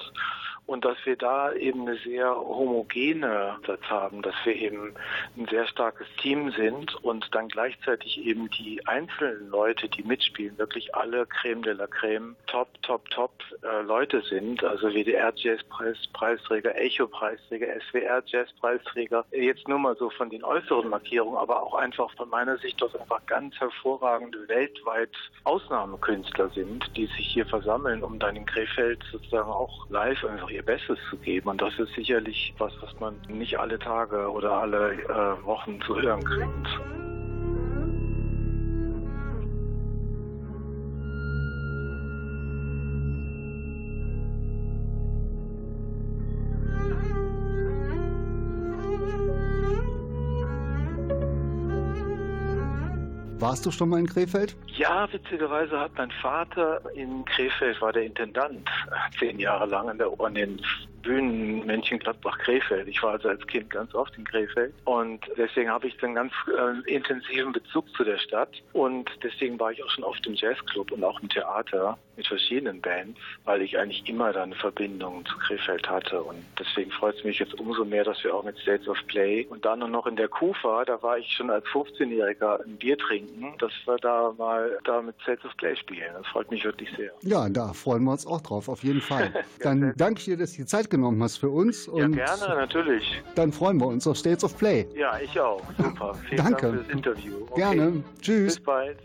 Und 0.65 0.83
dass 0.83 0.97
wir 1.05 1.15
da 1.15 1.53
eben 1.53 1.81
eine 1.81 1.97
sehr 1.99 2.35
homogene 2.35 3.57
Satz 3.67 3.83
haben, 3.83 4.21
dass 4.23 4.33
wir 4.45 4.55
eben 4.55 4.95
ein 5.37 5.47
sehr 5.47 5.67
starkes 5.67 6.07
Team 6.21 6.51
sind 6.51 6.95
und 7.03 7.27
dann 7.33 7.49
gleichzeitig 7.49 8.25
eben 8.25 8.49
die 8.49 8.85
einzelnen 8.87 9.49
Leute, 9.49 9.87
die 9.89 10.03
mitspielen, 10.03 10.57
wirklich 10.57 10.95
alle 10.95 11.27
Creme 11.27 11.61
de 11.61 11.73
la 11.73 11.87
Creme, 11.87 12.35
top, 12.47 12.67
top, 12.81 13.07
top 13.11 13.31
äh, 13.61 13.81
Leute 13.83 14.21
sind. 14.21 14.63
Also 14.63 14.89
WDR 14.89 15.31
Jazzpreis, 15.35 15.97
Preisträger, 16.13 16.75
Echo 16.75 17.07
Preisträger, 17.07 17.67
SWR 17.89 18.23
Jazzpreisträger. 18.25 19.25
Jetzt 19.31 19.67
nur 19.67 19.77
mal 19.77 19.95
so 19.97 20.09
von 20.09 20.29
den 20.29 20.43
äußeren 20.43 20.89
Markierungen, 20.89 21.37
aber 21.37 21.61
auch 21.61 21.75
einfach 21.75 22.11
von 22.15 22.29
meiner 22.29 22.57
Sicht 22.57 22.81
aus 22.81 22.95
einfach 22.95 23.23
ganz 23.27 23.55
hervorragende 23.59 24.47
weltweit 24.47 25.11
Ausnahmekünstler 25.43 26.49
sind, 26.49 26.85
die 26.95 27.05
sich 27.05 27.27
hier 27.27 27.45
versammeln, 27.45 28.03
um 28.03 28.17
dann 28.17 28.35
in 28.35 28.45
Krefeld 28.45 29.03
sozusagen 29.11 29.49
auch 29.49 29.87
live 29.89 30.23
einfach 30.25 30.49
ihr 30.55 30.63
Bestes 30.63 30.97
zu 31.09 31.17
geben. 31.17 31.49
Und 31.49 31.61
das 31.61 31.77
ist 31.77 31.93
sicherlich 31.93 32.53
was, 32.57 32.73
was 32.81 32.99
man 32.99 33.15
nicht 33.27 33.59
alle 33.59 33.77
Tage 33.77 34.29
oder 34.31 34.51
alle 34.51 34.93
äh, 34.93 35.45
Wochen 35.45 35.79
zu 35.81 36.01
hören 36.01 36.23
kriegt. 36.23 37.14
Warst 53.55 53.65
du 53.65 53.71
schon 53.71 53.87
mal 53.87 53.99
in 54.01 54.05
Krefeld? 54.05 54.53
Ja, 54.67 55.07
witzigerweise 55.13 55.79
hat 55.79 55.91
mein 55.95 56.11
Vater 56.21 56.81
in 56.93 57.23
Krefeld, 57.23 57.79
war 57.79 57.93
der 57.93 58.03
Intendant, 58.03 58.69
zehn 59.17 59.39
Jahre 59.39 59.65
lang 59.65 59.87
an, 59.87 59.97
der, 59.97 60.11
an 60.19 60.35
Bühnen 61.05 61.65
Mönchengladbach-Krefeld. 61.67 62.87
Ich 62.87 63.01
war 63.03 63.11
also 63.13 63.29
als 63.29 63.45
Kind 63.47 63.69
ganz 63.69 63.93
oft 63.93 64.17
in 64.17 64.25
Krefeld 64.25 64.73
und 64.85 65.21
deswegen 65.37 65.69
habe 65.69 65.87
ich 65.87 66.03
einen 66.03 66.15
ganz 66.15 66.33
äh, 66.47 66.91
intensiven 66.91 67.53
Bezug 67.53 67.85
zu 67.95 68.03
der 68.03 68.17
Stadt 68.17 68.49
und 68.73 69.09
deswegen 69.23 69.59
war 69.59 69.71
ich 69.71 69.83
auch 69.83 69.89
schon 69.89 70.03
oft 70.03 70.25
im 70.25 70.33
Jazzclub 70.33 70.91
und 70.91 71.03
auch 71.03 71.21
im 71.21 71.29
Theater 71.29 71.97
mit 72.17 72.27
verschiedenen 72.27 72.81
Bands, 72.81 73.19
weil 73.43 73.61
ich 73.61 73.77
eigentlich 73.77 74.07
immer 74.09 74.33
da 74.33 74.43
eine 74.43 74.55
Verbindung 74.55 75.25
zu 75.25 75.37
Krefeld 75.37 75.87
hatte 75.87 76.21
und 76.21 76.43
deswegen 76.59 76.89
freut 76.91 77.15
es 77.17 77.23
mich 77.23 77.39
jetzt 77.39 77.53
umso 77.59 77.85
mehr, 77.85 78.03
dass 78.03 78.23
wir 78.23 78.33
auch 78.33 78.43
mit 78.43 78.57
States 78.59 78.87
of 78.87 78.97
Play 79.07 79.45
und 79.49 79.63
dann 79.63 79.79
noch 79.79 80.07
in 80.07 80.15
der 80.15 80.27
Kufa, 80.27 80.85
da 80.85 81.01
war 81.03 81.19
ich 81.19 81.31
schon 81.31 81.49
als 81.51 81.65
15-Jähriger 81.65 82.63
ein 82.63 82.77
Bier 82.77 82.97
trinken, 82.97 83.53
dass 83.59 83.71
wir 83.85 83.97
da 83.97 84.33
mal 84.37 84.79
da 84.85 85.01
mit 85.01 85.15
States 85.21 85.45
of 85.45 85.55
Play 85.57 85.75
spielen. 85.75 86.09
Das 86.17 86.25
freut 86.27 86.49
mich 86.49 86.63
wirklich 86.63 86.89
sehr. 86.97 87.11
Ja, 87.21 87.47
da 87.49 87.73
freuen 87.73 88.03
wir 88.03 88.11
uns 88.11 88.25
auch 88.25 88.41
drauf, 88.41 88.69
auf 88.69 88.83
jeden 88.83 89.01
Fall. 89.01 89.31
Dann 89.59 89.93
danke 89.95 90.19
ich 90.19 90.25
dir, 90.25 90.37
dass 90.37 90.53
du 90.53 90.63
die 90.63 90.65
Zeit 90.65 90.89
genommen 90.95 91.21
hast 91.21 91.37
für 91.37 91.49
uns. 91.49 91.85
Ja, 91.87 92.05
Und 92.05 92.13
gerne, 92.13 92.55
natürlich. 92.55 93.21
Dann 93.35 93.51
freuen 93.51 93.79
wir 93.79 93.87
uns 93.87 94.07
auf 94.07 94.17
States 94.17 94.43
of 94.43 94.57
Play. 94.57 94.87
Ja, 94.95 95.19
ich 95.19 95.39
auch. 95.39 95.61
Super. 95.77 96.13
Vielen 96.29 96.37
Danke. 96.37 96.61
Dank 96.67 96.75
fürs 96.75 96.89
Interview. 96.89 97.33
Okay. 97.49 97.61
Gerne. 97.61 98.03
Tschüss. 98.21 98.55
Bis 98.55 98.63
bald. 98.63 98.97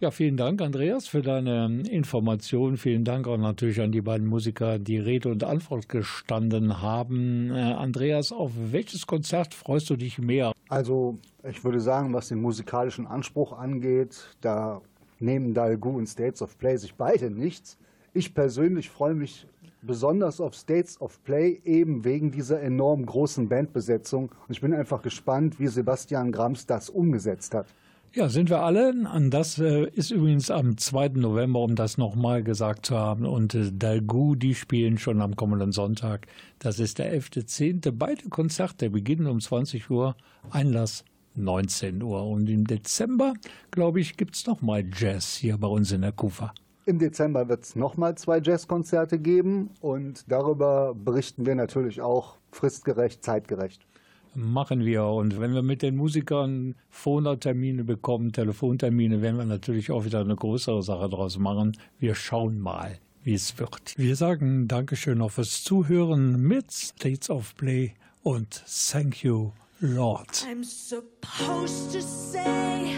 Ja, 0.00 0.10
vielen 0.10 0.38
Dank, 0.38 0.62
Andreas, 0.62 1.06
für 1.06 1.20
deine 1.20 1.82
Information. 1.90 2.78
Vielen 2.78 3.04
Dank 3.04 3.28
auch 3.28 3.36
natürlich 3.36 3.82
an 3.82 3.92
die 3.92 4.00
beiden 4.00 4.26
Musiker, 4.26 4.78
die 4.78 4.96
Rede 4.96 5.28
und 5.28 5.44
Antwort 5.44 5.90
gestanden 5.90 6.80
haben. 6.80 7.50
Äh, 7.50 7.74
Andreas, 7.74 8.32
auf 8.32 8.52
welches 8.56 9.06
Konzert 9.06 9.52
freust 9.52 9.90
du 9.90 9.96
dich 9.96 10.18
mehr? 10.18 10.52
Also, 10.70 11.18
ich 11.46 11.62
würde 11.64 11.80
sagen, 11.80 12.14
was 12.14 12.28
den 12.28 12.40
musikalischen 12.40 13.06
Anspruch 13.06 13.52
angeht, 13.52 14.34
da 14.40 14.80
nehmen 15.18 15.52
Dalgu 15.52 15.90
und 15.98 16.06
States 16.06 16.40
of 16.40 16.56
Play 16.56 16.78
sich 16.78 16.94
beide 16.94 17.30
nichts. 17.30 17.76
Ich 18.12 18.34
persönlich 18.34 18.90
freue 18.90 19.14
mich 19.14 19.46
besonders 19.82 20.40
auf 20.40 20.54
States 20.54 21.00
of 21.00 21.22
Play, 21.22 21.60
eben 21.64 22.04
wegen 22.04 22.30
dieser 22.30 22.60
enorm 22.60 23.06
großen 23.06 23.48
Bandbesetzung. 23.48 24.30
Und 24.30 24.50
ich 24.50 24.60
bin 24.60 24.74
einfach 24.74 25.02
gespannt, 25.02 25.60
wie 25.60 25.68
Sebastian 25.68 26.32
Grams 26.32 26.66
das 26.66 26.90
umgesetzt 26.90 27.54
hat. 27.54 27.66
Ja, 28.12 28.28
sind 28.28 28.50
wir 28.50 28.62
alle. 28.62 28.92
Und 29.14 29.30
das 29.30 29.60
äh, 29.60 29.88
ist 29.90 30.10
übrigens 30.10 30.50
am 30.50 30.76
2. 30.76 31.10
November, 31.10 31.60
um 31.60 31.76
das 31.76 31.96
nochmal 31.96 32.42
gesagt 32.42 32.86
zu 32.86 32.98
haben. 32.98 33.24
Und 33.24 33.54
äh, 33.54 33.70
Dalgu, 33.72 34.34
die 34.34 34.56
spielen 34.56 34.98
schon 34.98 35.22
am 35.22 35.36
kommenden 35.36 35.70
Sonntag. 35.70 36.26
Das 36.58 36.80
ist 36.80 36.98
der 36.98 37.16
11.10. 37.16 37.92
Beide 37.92 38.28
Konzerte 38.28 38.90
beginnen 38.90 39.28
um 39.28 39.38
20 39.38 39.88
Uhr, 39.88 40.16
Einlass 40.50 41.04
19 41.36 42.02
Uhr. 42.02 42.26
Und 42.26 42.50
im 42.50 42.66
Dezember, 42.66 43.34
glaube 43.70 44.00
ich, 44.00 44.16
gibt 44.16 44.34
es 44.34 44.44
nochmal 44.44 44.84
Jazz 44.92 45.36
hier 45.36 45.56
bei 45.56 45.68
uns 45.68 45.92
in 45.92 46.02
der 46.02 46.12
Kufa. 46.12 46.52
Im 46.86 46.98
Dezember 46.98 47.48
wird 47.48 47.64
es 47.64 47.76
nochmal 47.76 48.16
zwei 48.16 48.40
Jazzkonzerte 48.40 49.18
geben 49.18 49.70
und 49.80 50.24
darüber 50.28 50.94
berichten 50.94 51.46
wir 51.46 51.54
natürlich 51.54 52.00
auch 52.00 52.36
fristgerecht, 52.52 53.22
zeitgerecht. 53.22 53.86
Machen 54.34 54.84
wir. 54.84 55.04
Und 55.04 55.40
wenn 55.40 55.54
wir 55.54 55.62
mit 55.62 55.82
den 55.82 55.96
Musikern 55.96 56.76
Phonertermine 56.88 57.84
bekommen, 57.84 58.32
Telefontermine, 58.32 59.22
werden 59.22 59.38
wir 59.38 59.44
natürlich 59.44 59.90
auch 59.90 60.04
wieder 60.04 60.20
eine 60.20 60.36
größere 60.36 60.82
Sache 60.82 61.08
draus 61.08 61.38
machen. 61.38 61.76
Wir 61.98 62.14
schauen 62.14 62.60
mal, 62.60 62.98
wie 63.24 63.34
es 63.34 63.58
wird. 63.58 63.94
Wir 63.96 64.16
sagen 64.16 64.68
Dankeschön 64.68 65.18
noch 65.18 65.32
fürs 65.32 65.64
Zuhören 65.64 66.40
mit 66.40 66.72
States 66.72 67.28
of 67.28 67.56
Play 67.56 67.94
und 68.22 68.62
Thank 68.90 69.24
You, 69.24 69.50
Lord. 69.80 70.46
I'm 70.48 70.64
supposed 70.64 71.92
to 71.92 72.00
say, 72.00 72.94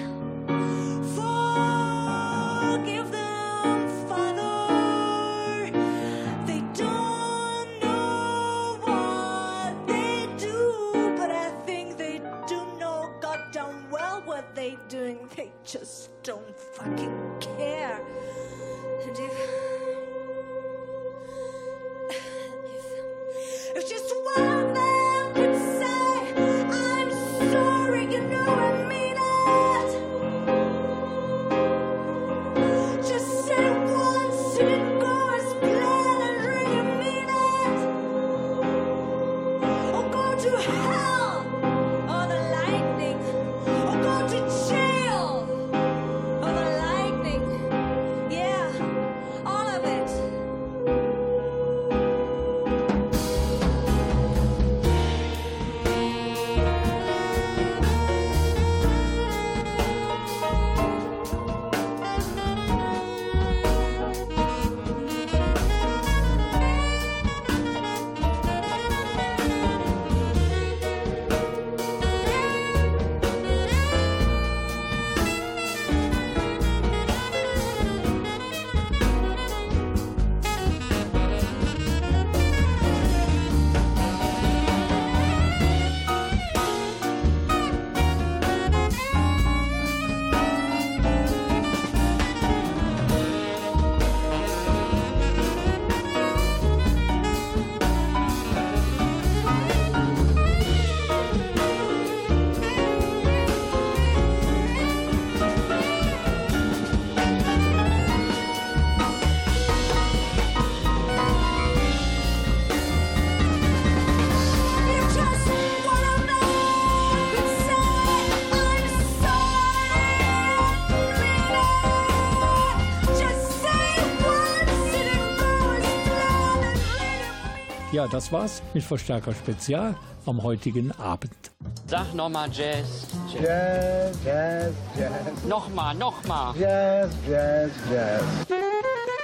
Ja, 128.02 128.08
das 128.08 128.32
war's 128.32 128.64
mit 128.74 128.82
Verstärker 128.82 129.32
Spezial 129.32 129.94
am 130.26 130.42
heutigen 130.42 130.90
Abend. 130.98 131.52
Sag 131.86 132.12
nochmal 132.14 132.50
Jazz. 132.50 133.06
Jazz, 133.32 134.18
Jazz, 134.24 134.74
Jazz. 134.98 135.44
Nochmal, 135.48 135.94
nochmal. 135.94 136.52
Jazz, 136.58 137.12
Jazz, 137.28 137.70
Jazz. 137.88 138.24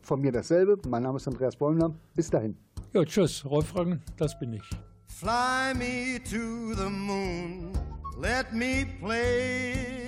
Von 0.02 0.20
mir 0.20 0.32
dasselbe. 0.32 0.78
Mein 0.88 1.04
Name 1.04 1.18
ist 1.18 1.28
Andreas 1.28 1.54
Bäumler. 1.54 1.94
Bis 2.16 2.28
dahin. 2.28 2.56
Ja, 2.92 3.04
tschüss, 3.04 3.44
Rolf 3.44 3.76
Rangen, 3.76 4.02
das 4.16 4.36
bin 4.38 4.54
ich. 4.54 4.68
Fly 5.06 5.74
me 5.74 6.20
to 6.24 6.74
the 6.74 6.90
moon, 6.90 7.72
let 8.20 8.52
me 8.52 8.86
play 9.00 10.07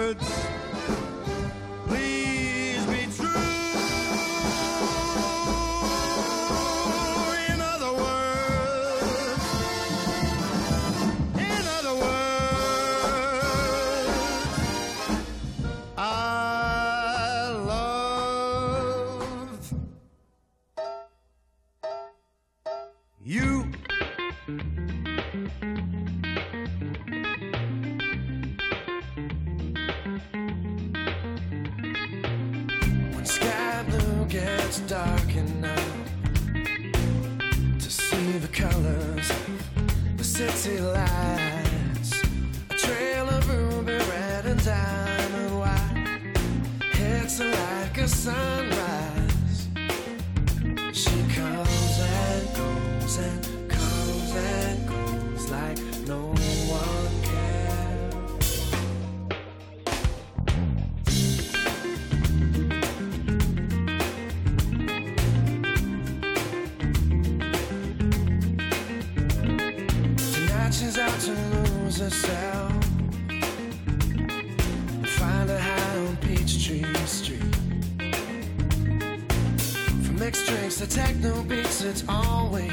techno 80.93 81.41
beats, 81.43 81.83
it's 81.83 82.03
always 82.09 82.69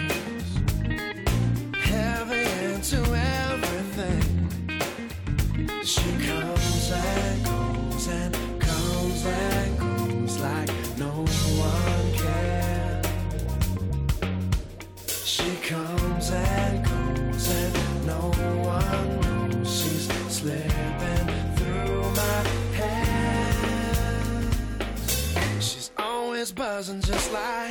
heavy 1.72 2.46
into 2.74 2.98
everything. 3.14 4.22
She 5.84 6.02
comes 6.26 6.90
and 6.90 7.44
goes 7.44 8.08
and 8.08 8.34
comes 8.60 9.24
and 9.24 9.78
goes 9.78 10.38
like 10.40 10.68
no 10.98 11.12
one 11.62 12.12
cares. 12.18 13.06
She 15.24 15.54
comes 15.68 16.30
and 16.32 16.84
goes 16.84 17.48
and 17.54 18.06
no 18.06 18.32
one 18.66 19.20
knows 19.20 19.70
she's 19.80 20.08
slipping 20.28 21.28
through 21.54 22.02
my 22.16 22.42
hands. 22.74 24.56
She's 25.60 25.90
always 25.96 26.50
buzzing 26.50 27.00
just 27.00 27.32
like 27.32 27.67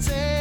take 0.00 0.37